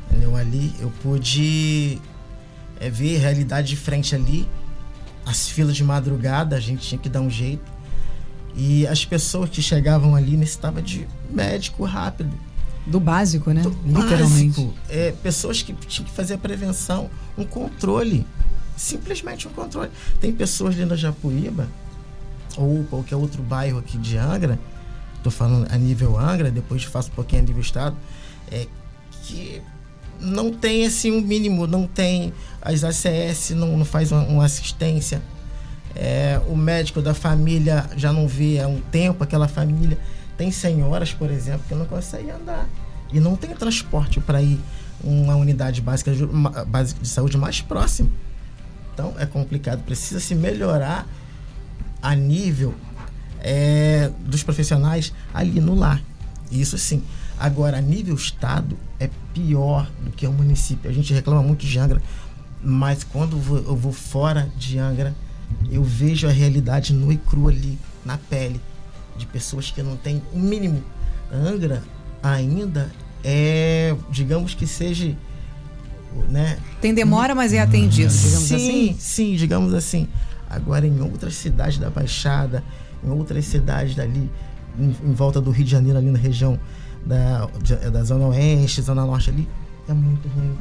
entendeu? 0.10 0.36
ali 0.36 0.74
eu 0.80 0.90
pude 1.04 2.00
é, 2.80 2.90
ver 2.90 3.18
a 3.18 3.20
realidade 3.20 3.68
de 3.68 3.76
frente 3.76 4.16
ali. 4.16 4.48
As 5.26 5.50
filas 5.50 5.76
de 5.76 5.84
madrugada, 5.84 6.56
a 6.56 6.60
gente 6.60 6.88
tinha 6.88 6.98
que 7.00 7.10
dar 7.10 7.22
um 7.22 7.30
jeito. 7.30 7.62
E 8.56 8.86
as 8.88 9.06
pessoas 9.06 9.50
que 9.50 9.62
chegavam 9.62 10.16
ali 10.16 10.36
necessitavam 10.36 10.82
de 10.82 11.08
médico 11.30 11.84
rápido. 11.86 12.32
Do 12.86 13.00
básico, 13.00 13.52
né? 13.52 13.62
do 13.62 13.76
Literalmente. 13.86 14.62
básico. 14.62 14.74
É, 14.90 15.12
pessoas 15.24 15.62
que 15.62 15.74
tinham 15.74 16.08
que 16.08 16.16
fazer 16.16 16.34
a 16.34 16.38
prevenção, 16.38 17.10
um 17.38 17.46
controle. 17.46 18.26
Simplesmente 18.76 19.48
um 19.48 19.52
controle. 19.52 19.92
Tem 20.20 20.32
pessoas 20.34 20.76
dentro 20.76 20.92
da 20.92 20.96
Japuíba, 20.96 21.68
ou 22.58 22.84
qualquer 22.86 23.16
outro 23.16 23.42
bairro 23.44 23.80
aqui 23.80 23.98
de 23.98 24.18
Angra, 24.18 24.60
tô 25.24 25.30
falando 25.30 25.68
a 25.72 25.78
nível 25.78 26.18
Angra, 26.18 26.50
depois 26.50 26.84
faço 26.84 27.10
um 27.12 27.14
pouquinho 27.14 27.44
a 27.44 27.46
nível 27.46 27.62
estado, 27.62 27.96
é 28.52 28.68
que 29.24 29.62
não 30.20 30.52
tem 30.52 30.86
assim 30.86 31.12
um 31.12 31.22
mínimo, 31.22 31.66
não 31.66 31.88
tem 31.88 32.34
as 32.62 32.84
ACS, 32.84 33.52
não, 33.52 33.78
não 33.78 33.86
faz 33.86 34.12
uma, 34.12 34.24
uma 34.24 34.46
assistência. 34.46 35.22
É, 35.96 36.40
o 36.48 36.56
médico 36.56 37.02
da 37.02 37.14
família 37.14 37.86
já 37.98 38.14
não 38.14 38.28
vê 38.28 38.60
há 38.60 38.68
um 38.68 38.80
tempo 38.80 39.24
aquela 39.24 39.48
família. 39.48 39.98
Tem 40.38 40.52
senhoras, 40.52 41.14
por 41.14 41.30
exemplo, 41.30 41.62
que 41.68 41.76
não 41.76 41.86
conseguem 41.86 42.32
andar 42.32 42.68
e 43.12 43.20
não 43.20 43.36
tem 43.36 43.50
transporte 43.52 44.20
para 44.20 44.42
ir 44.42 44.60
uma 45.04 45.36
unidade 45.36 45.82
básica 45.82 46.14
de, 46.14 47.08
saúde 47.08 47.38
mais 47.38 47.62
próxima. 47.62 48.10
Então 48.94 49.14
é 49.18 49.26
complicado, 49.26 49.84
precisa 49.84 50.20
se 50.20 50.36
melhorar 50.36 51.08
a 52.02 52.16
nível 52.16 52.74
é, 53.40 54.12
dos 54.20 54.44
profissionais 54.44 55.14
ali 55.34 55.60
no 55.60 55.76
lar. 55.76 56.02
Isso 56.52 56.78
sim. 56.78 57.04
Agora, 57.40 57.78
a 57.78 57.82
nível 57.82 58.14
estado, 58.14 58.78
é 59.00 59.10
pior 59.34 59.90
do 60.04 60.12
que 60.12 60.28
o 60.28 60.32
município. 60.32 60.90
A 60.90 60.94
gente 60.94 61.12
reclama 61.14 61.42
muito 61.42 61.66
de 61.66 61.80
Angra, 61.80 62.02
mas 62.64 63.04
quando 63.04 63.34
eu 63.34 63.76
vou 63.76 63.92
fora 63.92 64.52
de 64.56 64.78
Angra, 64.78 65.16
eu 65.70 65.84
vejo 65.84 66.28
a 66.28 66.32
realidade 66.32 66.94
nua 66.94 67.14
e 67.14 67.18
crua 67.18 67.52
ali, 67.52 67.78
na 68.06 68.18
pele, 68.18 68.60
de 69.18 69.26
pessoas 69.26 69.70
que 69.72 69.82
não 69.84 69.98
têm 69.98 70.22
o 70.34 70.40
mínimo. 70.40 70.84
Angra 71.32 71.84
ainda 72.24 72.92
é, 73.24 73.96
digamos 74.10 74.54
que 74.54 74.66
seja, 74.66 75.16
né, 76.30 76.58
Tem 76.82 76.94
demora, 76.94 77.36
mas 77.36 77.54
é 77.54 77.60
atendido, 77.60 78.12
digamos 78.12 78.48
sim, 78.48 78.56
assim? 78.56 78.96
Sim, 79.00 79.36
digamos 79.36 79.74
assim. 79.74 80.08
Agora, 80.50 80.86
em 80.86 81.00
outras 81.02 81.36
cidades 81.36 81.78
da 81.78 81.90
Baixada, 81.90 82.64
em 83.04 83.10
outras 83.10 83.46
cidades 83.46 83.96
dali, 83.96 84.30
em, 84.78 84.96
em 85.04 85.14
volta 85.14 85.40
do 85.40 85.52
Rio 85.52 85.64
de 85.64 85.72
Janeiro, 85.72 85.98
ali 85.98 86.12
na 86.12 86.20
região 86.20 86.60
da, 87.06 87.48
da 87.92 88.04
Zona 88.04 88.28
Oeste, 88.28 88.82
Zona 88.82 89.06
Norte 89.06 89.30
ali, 89.30 89.48
é 89.88 89.94
muito 89.94 90.28
ruim. 90.28 90.58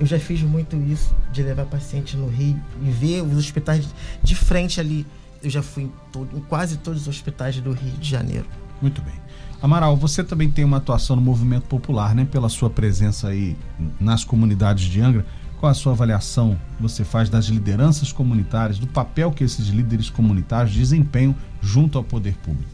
Eu 0.00 0.06
já 0.06 0.18
fiz 0.18 0.40
muito 0.42 0.76
isso, 0.76 1.14
de 1.30 1.42
levar 1.42 1.66
paciente 1.66 2.16
no 2.16 2.26
Rio 2.26 2.58
e 2.82 2.90
ver 2.90 3.22
os 3.22 3.36
hospitais 3.36 3.86
de 4.22 4.34
frente 4.34 4.80
ali. 4.80 5.06
Eu 5.42 5.50
já 5.50 5.62
fui 5.62 5.84
em, 5.84 5.92
todo- 6.10 6.36
em 6.36 6.40
quase 6.40 6.78
todos 6.78 7.02
os 7.02 7.08
hospitais 7.08 7.56
do 7.60 7.72
Rio 7.72 7.92
de 7.92 8.08
Janeiro. 8.08 8.46
Muito 8.80 9.02
bem. 9.02 9.14
Amaral, 9.62 9.94
você 9.96 10.24
também 10.24 10.50
tem 10.50 10.64
uma 10.64 10.78
atuação 10.78 11.14
no 11.16 11.20
movimento 11.22 11.64
popular, 11.64 12.14
né? 12.14 12.24
Pela 12.24 12.48
sua 12.48 12.70
presença 12.70 13.28
aí 13.28 13.56
nas 14.00 14.24
comunidades 14.24 14.84
de 14.84 15.00
Angra. 15.02 15.26
Qual 15.58 15.70
a 15.70 15.74
sua 15.74 15.92
avaliação 15.92 16.58
que 16.76 16.82
você 16.82 17.04
faz 17.04 17.28
das 17.28 17.44
lideranças 17.44 18.10
comunitárias, 18.10 18.78
do 18.78 18.86
papel 18.86 19.30
que 19.30 19.44
esses 19.44 19.66
líderes 19.68 20.08
comunitários 20.08 20.74
desempenham 20.74 21.36
junto 21.60 21.98
ao 21.98 22.04
poder 22.04 22.34
público? 22.38 22.70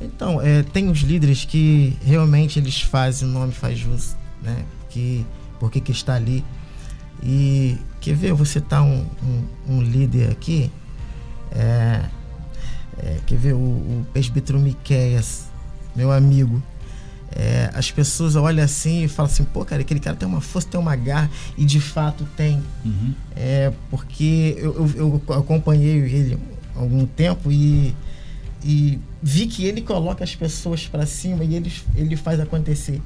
Então, 0.00 0.40
é, 0.40 0.62
tem 0.62 0.88
os 0.88 1.00
líderes 1.00 1.44
que 1.44 1.96
realmente 2.04 2.58
eles 2.60 2.80
fazem, 2.80 3.28
o 3.28 3.32
nome 3.32 3.52
faz 3.52 3.76
jus, 3.78 4.14
né? 4.40 4.64
Que, 4.88 5.26
porque 5.60 5.80
que 5.80 5.92
está 5.92 6.14
ali. 6.14 6.44
E 7.22 7.76
quer 8.00 8.16
ver, 8.16 8.30
eu 8.30 8.36
vou 8.36 8.46
citar 8.46 8.82
um, 8.82 9.06
um, 9.22 9.74
um 9.74 9.82
líder 9.82 10.30
aqui. 10.32 10.72
É, 11.52 12.02
é, 12.98 13.18
quer 13.26 13.38
ver, 13.38 13.52
o, 13.52 13.58
o 13.58 14.06
presbítero 14.12 14.58
Miqueias, 14.58 15.44
meu 15.94 16.10
amigo. 16.10 16.60
É, 17.32 17.70
as 17.74 17.90
pessoas 17.90 18.34
olham 18.34 18.64
assim 18.64 19.04
e 19.04 19.08
falam 19.08 19.30
assim, 19.30 19.44
pô, 19.44 19.64
cara, 19.64 19.82
aquele 19.82 20.00
cara 20.00 20.16
tem 20.16 20.26
uma 20.26 20.40
força, 20.40 20.66
tem 20.68 20.80
uma 20.80 20.96
garra, 20.96 21.30
e 21.56 21.64
de 21.64 21.80
fato 21.80 22.26
tem. 22.36 22.60
É, 23.36 23.72
porque 23.88 24.56
eu, 24.58 24.74
eu, 24.96 25.22
eu 25.28 25.34
acompanhei 25.34 25.96
ele 25.96 26.38
há 26.74 26.80
algum 26.80 27.06
tempo 27.06 27.52
e, 27.52 27.94
e 28.64 28.98
vi 29.22 29.46
que 29.46 29.64
ele 29.64 29.80
coloca 29.80 30.24
as 30.24 30.34
pessoas 30.34 30.88
para 30.88 31.06
cima 31.06 31.44
e 31.44 31.54
ele, 31.54 31.72
ele 31.94 32.16
faz 32.16 32.40
acontecer. 32.40 33.00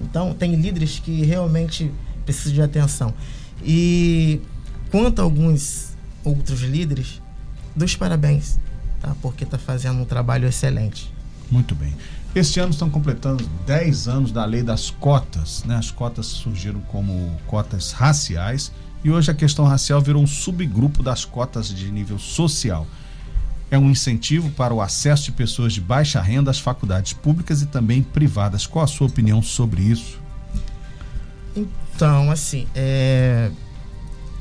Então, 0.00 0.34
tem 0.34 0.54
líderes 0.54 0.98
que 0.98 1.24
realmente 1.24 1.90
precisam 2.24 2.52
de 2.54 2.62
atenção. 2.62 3.14
E 3.62 4.40
quanto 4.90 5.20
a 5.20 5.22
alguns 5.24 5.96
outros 6.24 6.60
líderes, 6.60 7.20
dos 7.74 7.96
parabéns, 7.96 8.58
tá? 9.00 9.14
porque 9.22 9.44
está 9.44 9.58
fazendo 9.58 10.00
um 10.00 10.04
trabalho 10.04 10.48
excelente. 10.48 11.12
Muito 11.50 11.74
bem. 11.74 11.94
Este 12.34 12.60
ano 12.60 12.70
estão 12.70 12.88
completando 12.88 13.44
10 13.66 14.06
anos 14.06 14.32
da 14.32 14.44
lei 14.44 14.62
das 14.62 14.90
cotas. 14.90 15.64
Né? 15.64 15.74
As 15.76 15.90
cotas 15.90 16.26
surgiram 16.26 16.80
como 16.82 17.36
cotas 17.46 17.90
raciais 17.90 18.70
e 19.02 19.10
hoje 19.10 19.30
a 19.30 19.34
questão 19.34 19.64
racial 19.64 20.00
virou 20.00 20.22
um 20.22 20.26
subgrupo 20.26 21.02
das 21.02 21.24
cotas 21.24 21.68
de 21.68 21.90
nível 21.90 22.18
social. 22.18 22.86
É 23.70 23.78
um 23.78 23.88
incentivo 23.88 24.50
para 24.50 24.74
o 24.74 24.80
acesso 24.80 25.26
de 25.26 25.32
pessoas 25.32 25.72
de 25.72 25.80
baixa 25.80 26.20
renda 26.20 26.50
às 26.50 26.58
faculdades 26.58 27.12
públicas 27.12 27.62
e 27.62 27.66
também 27.66 28.02
privadas. 28.02 28.66
Qual 28.66 28.84
a 28.84 28.88
sua 28.88 29.06
opinião 29.06 29.40
sobre 29.40 29.82
isso? 29.82 30.18
Então, 31.54 32.30
assim, 32.30 32.66
é, 32.74 33.50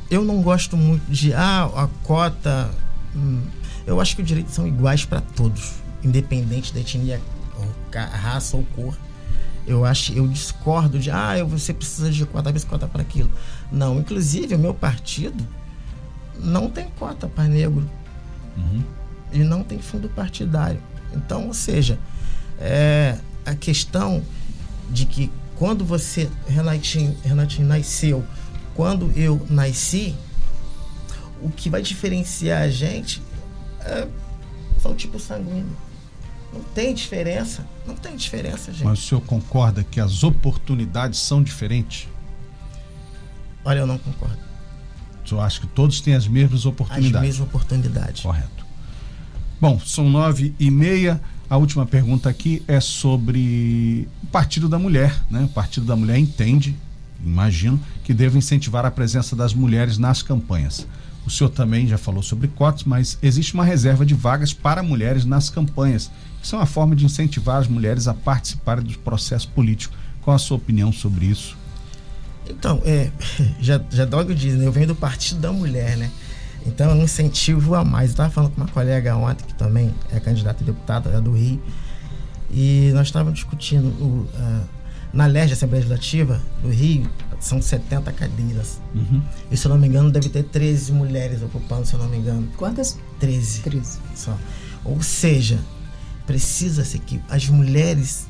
eu 0.10 0.24
não 0.24 0.42
gosto 0.42 0.76
muito 0.76 1.06
de 1.12 1.34
ah, 1.34 1.66
a 1.66 1.88
cota. 2.04 2.72
hum, 3.16 3.44
eu 3.86 4.02
acho 4.02 4.16
que 4.16 4.22
os 4.22 4.28
direitos 4.28 4.54
são 4.54 4.68
iguais 4.68 5.06
para 5.06 5.22
todos, 5.22 5.76
independente 6.04 6.74
da 6.74 6.80
etnia, 6.80 7.22
ou 7.56 7.68
raça 7.94 8.58
ou 8.58 8.64
cor. 8.76 8.98
Eu 9.68 9.86
acho, 9.86 10.14
eu 10.14 10.28
discordo 10.28 10.98
de 10.98 11.12
ah, 11.12 11.44
você 11.44 11.72
precisa 11.72 12.10
de 12.10 12.26
cota, 12.26 12.52
você 12.52 12.66
cota 12.66 12.88
para 12.88 13.04
aquilo. 13.04 13.30
Não, 13.72 14.00
inclusive 14.00 14.56
o 14.56 14.60
meu 14.60 14.74
partido 14.74 15.48
não 16.40 16.70
tem 16.70 16.88
cota 16.98 17.28
para 17.28 17.44
negro 17.44 17.88
e 19.32 19.40
não 19.40 19.64
tem 19.64 19.80
fundo 19.80 20.10
partidário. 20.10 20.82
Então, 21.14 21.48
ou 21.48 21.54
seja, 21.54 21.98
é, 22.60 23.18
a 23.46 23.56
questão 23.56 24.24
de 24.90 25.06
que 25.06 25.32
quando 25.56 25.84
você, 25.84 26.30
Renatinho, 26.48 27.16
Renatinho 27.24 27.68
nasceu, 27.68 28.24
quando 28.76 29.12
eu 29.16 29.46
nasci, 29.50 30.16
o 31.42 31.50
que 31.50 31.70
vai 31.70 31.82
diferenciar 31.82 32.62
a 32.64 32.70
gente 32.70 33.22
é 33.82 34.08
só 34.82 34.92
o 34.92 34.96
tipo 34.96 35.20
sanguíneo. 35.20 35.76
Não 36.54 36.62
tem 36.62 36.94
diferença. 36.94 37.66
Não 37.86 37.96
tem 37.96 38.16
diferença, 38.16 38.72
gente. 38.72 38.84
Mas 38.84 39.00
o 39.00 39.02
senhor 39.02 39.22
concorda 39.22 39.84
que 39.84 40.00
as 40.00 40.24
oportunidades 40.24 41.20
são 41.20 41.44
diferentes? 41.44 42.08
Olha, 43.64 43.80
eu 43.80 43.88
não 43.88 43.98
concordo. 43.98 44.40
O 45.24 45.30
senhor 45.30 45.42
acha 45.42 45.60
que 45.60 45.68
todos 45.68 46.02
têm 46.02 46.16
as 46.16 46.28
mesmas 46.28 46.62
As 46.62 46.66
oportunidades? 46.66 47.28
mesmas 47.28 47.48
oportunidades. 47.48 48.24
Correto. 48.24 48.66
Bom, 49.62 49.78
são 49.86 50.10
nove 50.10 50.54
e 50.58 50.72
meia. 50.72 51.20
A 51.50 51.58
última 51.58 51.86
pergunta 51.86 52.30
aqui 52.30 52.64
é 52.66 52.80
sobre 52.80 54.08
o 54.24 54.28
Partido 54.28 54.70
da 54.70 54.80
Mulher. 54.80 55.22
Né? 55.30 55.44
O 55.44 55.50
Partido 55.50 55.86
da 55.86 55.98
Mulher 55.98 56.18
entende, 56.18 56.78
imagino, 57.22 57.78
que 58.04 58.14
deve 58.14 58.38
incentivar 58.38 58.86
a 58.86 58.92
presença 58.92 59.36
das 59.36 59.54
mulheres 59.54 59.98
nas 59.98 60.22
campanhas. 60.22 60.88
O 61.26 61.30
senhor 61.30 61.50
também 61.50 61.86
já 61.86 61.98
falou 61.98 62.24
sobre 62.24 62.48
cotas, 62.48 62.86
mas 62.86 63.18
existe 63.22 63.54
uma 63.54 63.66
reserva 63.66 64.06
de 64.06 64.14
vagas 64.14 64.54
para 64.54 64.82
mulheres 64.82 65.26
nas 65.26 65.50
campanhas. 65.50 66.10
Isso 66.42 66.56
é 66.56 66.60
uma 66.60 66.66
forma 66.66 66.96
de 66.96 67.04
incentivar 67.04 67.58
as 67.58 67.68
mulheres 67.68 68.08
a 68.08 68.14
participarem 68.14 68.86
do 68.86 68.98
processo 69.00 69.50
político. 69.50 69.94
Qual 70.22 70.36
a 70.36 70.40
sua 70.40 70.56
opinião 70.56 70.94
sobre 70.94 71.26
isso? 71.26 71.58
Então, 72.50 72.82
é, 72.86 73.12
já, 73.60 73.82
já 73.92 74.06
Dog 74.06 74.34
diz, 74.34 74.56
né? 74.56 74.66
Eu 74.66 74.72
venho 74.72 74.88
do 74.88 74.96
Partido 74.96 75.42
da 75.42 75.52
Mulher, 75.52 75.98
né? 75.98 76.10
Então 76.66 76.92
é 76.92 76.94
um 76.94 77.04
incentivo 77.04 77.76
a 77.76 77.84
mais. 77.84 78.10
Eu 78.10 78.12
estava 78.12 78.30
falando 78.30 78.52
com 78.52 78.62
uma 78.62 78.70
colega 78.70 79.16
ontem, 79.16 79.46
que 79.46 79.54
também 79.56 79.94
é 80.12 80.20
candidata 80.20 80.64
a 80.64 80.66
deputada, 80.66 81.10
é 81.10 81.22
do 81.22 81.32
Rio, 81.32 81.62
e 82.52 82.92
nós 82.94 83.08
estávamos 83.08 83.40
discutindo 83.40 83.88
o, 84.02 84.28
uh, 84.34 84.80
na 85.14 85.26
LERJ, 85.26 85.54
Assembleia 85.54 85.82
Legislativa 85.82 86.42
do 86.62 86.70
Rio, 86.70 87.10
são 87.40 87.62
70 87.62 88.12
cadeiras. 88.12 88.82
Uhum. 88.94 89.22
E 89.50 89.58
se 89.58 89.66
eu 89.66 89.70
não 89.70 89.78
me 89.78 89.88
engano, 89.88 90.12
deve 90.12 90.30
ter 90.30 90.44
13 90.44 90.92
mulheres 90.92 91.42
ocupando, 91.42 91.86
se 91.86 91.94
eu 91.94 92.00
não 92.00 92.10
me 92.10 92.18
engano. 92.18 92.48
Quantas? 92.58 92.98
13. 93.20 93.62
13. 93.62 94.00
Só. 94.16 94.38
Ou 94.84 95.02
seja, 95.02 95.60
precisa-se 96.28 97.00
que 97.00 97.20
as 97.30 97.48
mulheres 97.50 98.28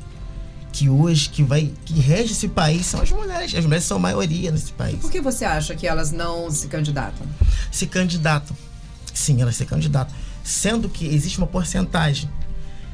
que 0.72 0.88
hoje 0.88 1.28
que 1.28 1.42
vai 1.42 1.72
que 1.84 1.94
rege 2.00 2.32
esse 2.32 2.48
país 2.48 2.86
são 2.86 3.00
as 3.00 3.10
mulheres. 3.10 3.54
As 3.54 3.64
mulheres 3.64 3.84
são 3.84 3.96
a 3.96 4.00
maioria 4.00 4.50
nesse 4.50 4.72
país. 4.72 4.98
Por 4.98 5.10
que 5.10 5.20
você 5.20 5.44
acha 5.44 5.74
que 5.74 5.86
elas 5.86 6.10
não 6.12 6.50
se 6.50 6.68
candidatam? 6.68 7.26
Se 7.70 7.86
candidatam. 7.86 8.56
Sim, 9.12 9.40
elas 9.42 9.56
se 9.56 9.64
candidatam. 9.64 10.14
Sendo 10.44 10.88
que 10.88 11.06
existe 11.06 11.38
uma 11.38 11.46
porcentagem. 11.46 12.30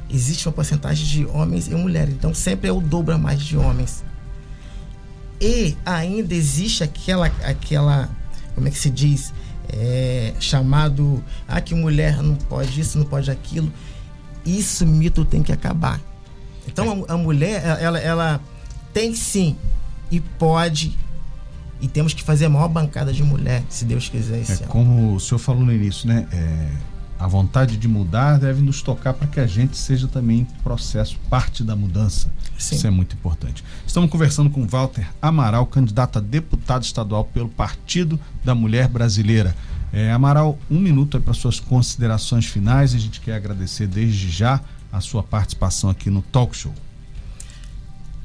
Existe 0.08 0.46
uma 0.46 0.52
porcentagem 0.52 1.06
de 1.06 1.26
homens 1.26 1.68
e 1.68 1.74
mulheres. 1.74 2.14
Então 2.14 2.32
sempre 2.34 2.68
é 2.68 2.72
o 2.72 2.80
dobro 2.80 3.14
a 3.14 3.18
mais 3.18 3.40
de 3.42 3.56
homens. 3.56 4.04
E 5.40 5.76
ainda 5.84 6.34
existe 6.34 6.82
aquela 6.82 7.26
aquela 7.42 8.08
como 8.54 8.68
é 8.68 8.70
que 8.70 8.78
se 8.78 8.88
diz? 8.88 9.34
É, 9.68 10.32
chamado 10.38 11.22
ah 11.46 11.60
que 11.60 11.74
mulher 11.74 12.22
não 12.22 12.36
pode 12.36 12.80
isso, 12.80 12.98
não 12.98 13.04
pode 13.04 13.30
aquilo. 13.30 13.70
Isso 14.44 14.86
mito 14.86 15.24
tem 15.24 15.42
que 15.42 15.52
acabar 15.52 16.00
então 16.66 17.04
a, 17.08 17.14
a 17.14 17.16
mulher, 17.16 17.62
ela, 17.80 17.98
ela 17.98 18.40
tem 18.92 19.14
sim 19.14 19.56
e 20.10 20.20
pode 20.20 20.96
e 21.80 21.88
temos 21.88 22.14
que 22.14 22.22
fazer 22.22 22.46
a 22.46 22.48
maior 22.48 22.68
bancada 22.68 23.12
de 23.12 23.22
mulher, 23.22 23.62
se 23.68 23.84
Deus 23.84 24.08
quiser. 24.08 24.42
é, 24.48 24.52
ano. 24.52 24.66
como 24.68 25.14
o 25.14 25.20
senhor 25.20 25.38
falou 25.38 25.64
no 25.64 25.72
início, 25.72 26.08
né? 26.08 26.26
É, 26.32 26.68
a 27.18 27.26
vontade 27.26 27.76
de 27.76 27.88
mudar 27.88 28.38
deve 28.38 28.60
nos 28.60 28.82
tocar 28.82 29.14
para 29.14 29.26
que 29.26 29.40
a 29.40 29.46
gente 29.46 29.76
seja 29.76 30.06
também 30.06 30.46
processo, 30.62 31.18
parte 31.30 31.62
da 31.62 31.74
mudança. 31.74 32.30
Sim. 32.58 32.76
Isso 32.76 32.86
é 32.86 32.90
muito 32.90 33.14
importante. 33.14 33.64
Estamos 33.86 34.10
conversando 34.10 34.50
com 34.50 34.66
Walter 34.66 35.06
Amaral, 35.20 35.66
candidato 35.66 36.18
a 36.18 36.20
deputado 36.20 36.82
estadual 36.82 37.24
pelo 37.24 37.48
Partido 37.48 38.20
da 38.44 38.54
Mulher 38.54 38.88
Brasileira. 38.88 39.54
É, 39.92 40.12
Amaral, 40.12 40.58
um 40.70 40.78
minuto 40.78 41.20
para 41.20 41.32
suas 41.32 41.58
considerações 41.58 42.46
finais. 42.46 42.94
A 42.94 42.98
gente 42.98 43.20
quer 43.20 43.34
agradecer 43.34 43.86
desde 43.86 44.30
já 44.30 44.60
a 44.96 45.00
sua 45.00 45.22
participação 45.22 45.90
aqui 45.90 46.08
no 46.10 46.22
Talk 46.22 46.56
Show. 46.56 46.72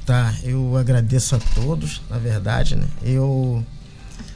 Tá, 0.05 0.34
eu 0.43 0.75
agradeço 0.77 1.36
a 1.36 1.39
todos, 1.39 2.01
na 2.10 2.17
verdade, 2.17 2.75
né? 2.75 2.88
Eu 3.03 3.63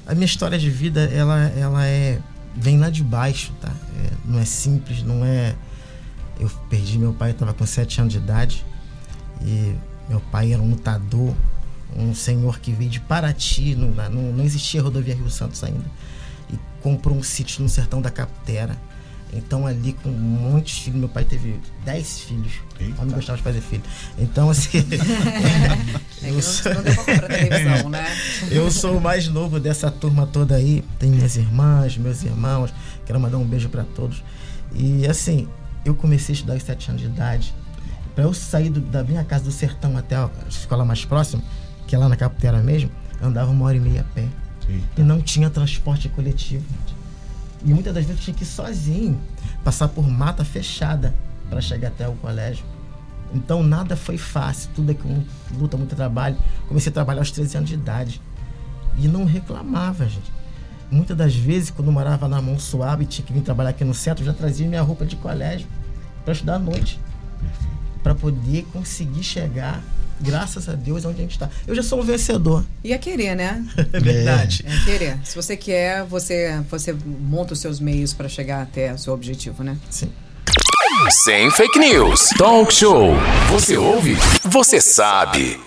a 0.06 0.14
minha 0.14 0.26
história 0.26 0.60
de 0.60 0.70
vida, 0.70 1.06
ela 1.06 1.40
ela 1.58 1.86
é 1.86 2.20
vem 2.56 2.78
lá 2.78 2.90
de 2.90 3.04
baixo, 3.04 3.52
tá? 3.60 3.70
É, 3.70 4.10
não 4.26 4.40
é 4.40 4.46
simples, 4.46 5.02
não 5.02 5.26
é 5.26 5.56
eu 6.40 6.50
perdi 6.70 7.00
meu 7.00 7.14
pai, 7.14 7.32
estava 7.32 7.54
com 7.54 7.66
sete 7.66 8.00
anos 8.02 8.14
de 8.14 8.20
idade 8.20 8.66
e 9.42 9.74
meu 10.10 10.20
pai 10.20 10.54
era 10.54 10.62
um 10.62 10.70
lutador, 10.70 11.34
um 11.96 12.14
senhor 12.14 12.60
que 12.60 12.72
veio 12.72 12.90
de 12.90 13.00
Paraty, 13.00 13.76
não, 13.76 13.90
não, 14.10 14.34
não 14.34 14.44
existia 14.44 14.82
rodovia 14.82 15.16
Rio 15.16 15.30
Santos 15.30 15.64
ainda, 15.64 15.86
e 16.52 16.60
comprou 16.82 17.18
um 17.18 17.24
sítio 17.24 17.64
no 17.64 17.70
sertão 17.70 18.02
da 18.02 18.12
Capitera 18.12 18.78
então, 19.36 19.68
ali 19.68 19.92
com 19.92 20.10
muitos 20.10 20.80
filhos, 20.80 20.98
meu 20.98 21.10
pai 21.10 21.26
teve 21.26 21.60
10 21.84 22.20
filhos. 22.22 22.54
Eita. 22.80 23.02
Eu 23.02 23.06
não 23.06 23.16
gostava 23.16 23.38
de 23.38 23.44
fazer 23.44 23.60
filho. 23.60 23.84
Então, 24.18 24.50
assim. 24.50 24.78
é 26.24 26.30
eu, 26.32 26.42
sou... 26.42 26.72
né? 27.90 28.06
eu 28.50 28.72
sou 28.72 28.98
o 28.98 29.02
mais 29.02 29.28
novo 29.28 29.60
dessa 29.60 29.92
turma 29.92 30.26
toda 30.26 30.56
aí. 30.56 30.84
Tem 30.98 31.10
minhas 31.10 31.36
irmãs, 31.36 31.98
meus 31.98 32.24
irmãos. 32.24 32.74
Quero 33.06 33.20
mandar 33.20 33.38
um 33.38 33.46
beijo 33.46 33.68
para 33.68 33.84
todos. 33.84 34.24
E, 34.74 35.06
assim, 35.06 35.50
eu 35.84 35.94
comecei 35.94 36.32
a 36.32 36.36
estudar 36.36 36.54
aos 36.54 36.64
7 36.64 36.90
anos 36.92 37.02
de 37.02 37.08
idade. 37.08 37.54
Para 38.16 38.24
eu 38.24 38.34
sair 38.34 38.70
do, 38.70 38.80
da 38.80 39.04
minha 39.04 39.26
casa 39.26 39.44
do 39.44 39.52
sertão 39.52 39.98
até 39.98 40.16
a 40.16 40.30
escola 40.48 40.86
mais 40.86 41.04
próxima, 41.04 41.44
que 41.86 41.94
é 41.94 41.98
lá 41.98 42.08
na 42.08 42.16
Capitera 42.16 42.64
mesmo, 42.64 42.90
andava 43.22 43.52
uma 43.52 43.66
hora 43.66 43.76
e 43.76 43.82
meia 43.82 44.02
a 44.02 44.04
pé. 44.06 44.26
Eita. 44.70 45.02
E 45.02 45.04
não 45.04 45.22
tinha 45.22 45.50
transporte 45.50 46.08
coletivo. 46.08 46.64
E 47.66 47.74
muitas 47.74 47.94
das 47.94 48.06
vezes 48.06 48.20
eu 48.20 48.24
tinha 48.24 48.38
que 48.38 48.44
ir 48.44 48.48
sozinho, 48.48 49.20
passar 49.64 49.88
por 49.88 50.08
mata 50.08 50.46
fechada 50.46 51.14
para 51.50 51.60
chegar 51.60 51.88
até 51.88 52.08
o 52.08 52.14
colégio. 52.14 52.64
Então 53.34 53.64
nada 53.64 53.96
foi 53.98 54.18
fácil, 54.18 54.70
tudo 54.76 54.92
é 54.92 54.94
com 54.94 55.24
luta, 55.58 55.76
muito 55.76 55.96
trabalho. 55.96 56.38
Comecei 56.68 56.92
a 56.92 56.94
trabalhar 56.94 57.22
aos 57.22 57.32
13 57.32 57.58
anos 57.58 57.70
de 57.70 57.76
idade. 57.76 58.22
E 58.98 59.08
não 59.08 59.26
reclamava, 59.26 60.08
gente. 60.08 60.32
Muitas 60.92 61.18
das 61.18 61.36
vezes, 61.36 61.72
quando 61.72 61.88
eu 61.88 61.94
morava 61.94 62.28
na 62.28 62.40
mão 62.40 62.60
suave 62.60 63.04
e 63.04 63.08
tinha 63.08 63.26
que 63.26 63.34
vir 63.34 63.42
trabalhar 63.42 63.72
aqui 63.72 63.84
no 63.84 63.94
centro, 63.94 64.22
eu 64.22 64.28
já 64.28 64.34
trazia 64.34 64.68
minha 64.68 64.82
roupa 64.84 65.06
de 65.06 65.16
colégio 65.16 65.68
para 66.24 66.34
estudar 66.34 66.56
à 66.56 66.60
noite. 66.60 67.00
Para 68.04 68.14
poder 68.14 68.64
conseguir 68.72 69.24
chegar 69.24 69.82
graças 70.20 70.68
a 70.70 70.74
Deus, 70.74 71.06
é 71.06 71.08
onde 71.08 71.20
a 71.20 71.22
gente 71.22 71.32
está. 71.32 71.50
Eu 71.68 71.76
já 71.76 71.84
sou 71.84 72.00
um 72.00 72.04
vencedor. 72.04 72.66
E 72.84 72.94
é 72.94 72.98
querer, 72.98 73.36
né? 73.36 73.64
é 73.92 74.00
verdade. 74.00 74.66
É. 74.68 74.76
é 74.76 74.80
querer. 74.86 75.20
Se 75.24 75.36
você 75.36 75.56
quer, 75.58 76.04
você, 76.04 76.62
você 76.70 76.94
monta 76.94 77.54
os 77.54 77.60
seus 77.60 77.80
meios 77.80 78.14
para 78.14 78.28
chegar 78.28 78.62
até 78.62 78.94
o 78.94 78.98
seu 78.98 79.14
objetivo, 79.14 79.64
né? 79.64 79.78
Sim. 79.90 80.12
Sem 81.10 81.52
fake 81.52 81.78
news. 81.78 82.30
Talk 82.38 82.74
show. 82.74 83.14
Você 83.52 83.78
ouve? 83.78 84.16
Você 84.44 84.80
sabe. 84.80 85.60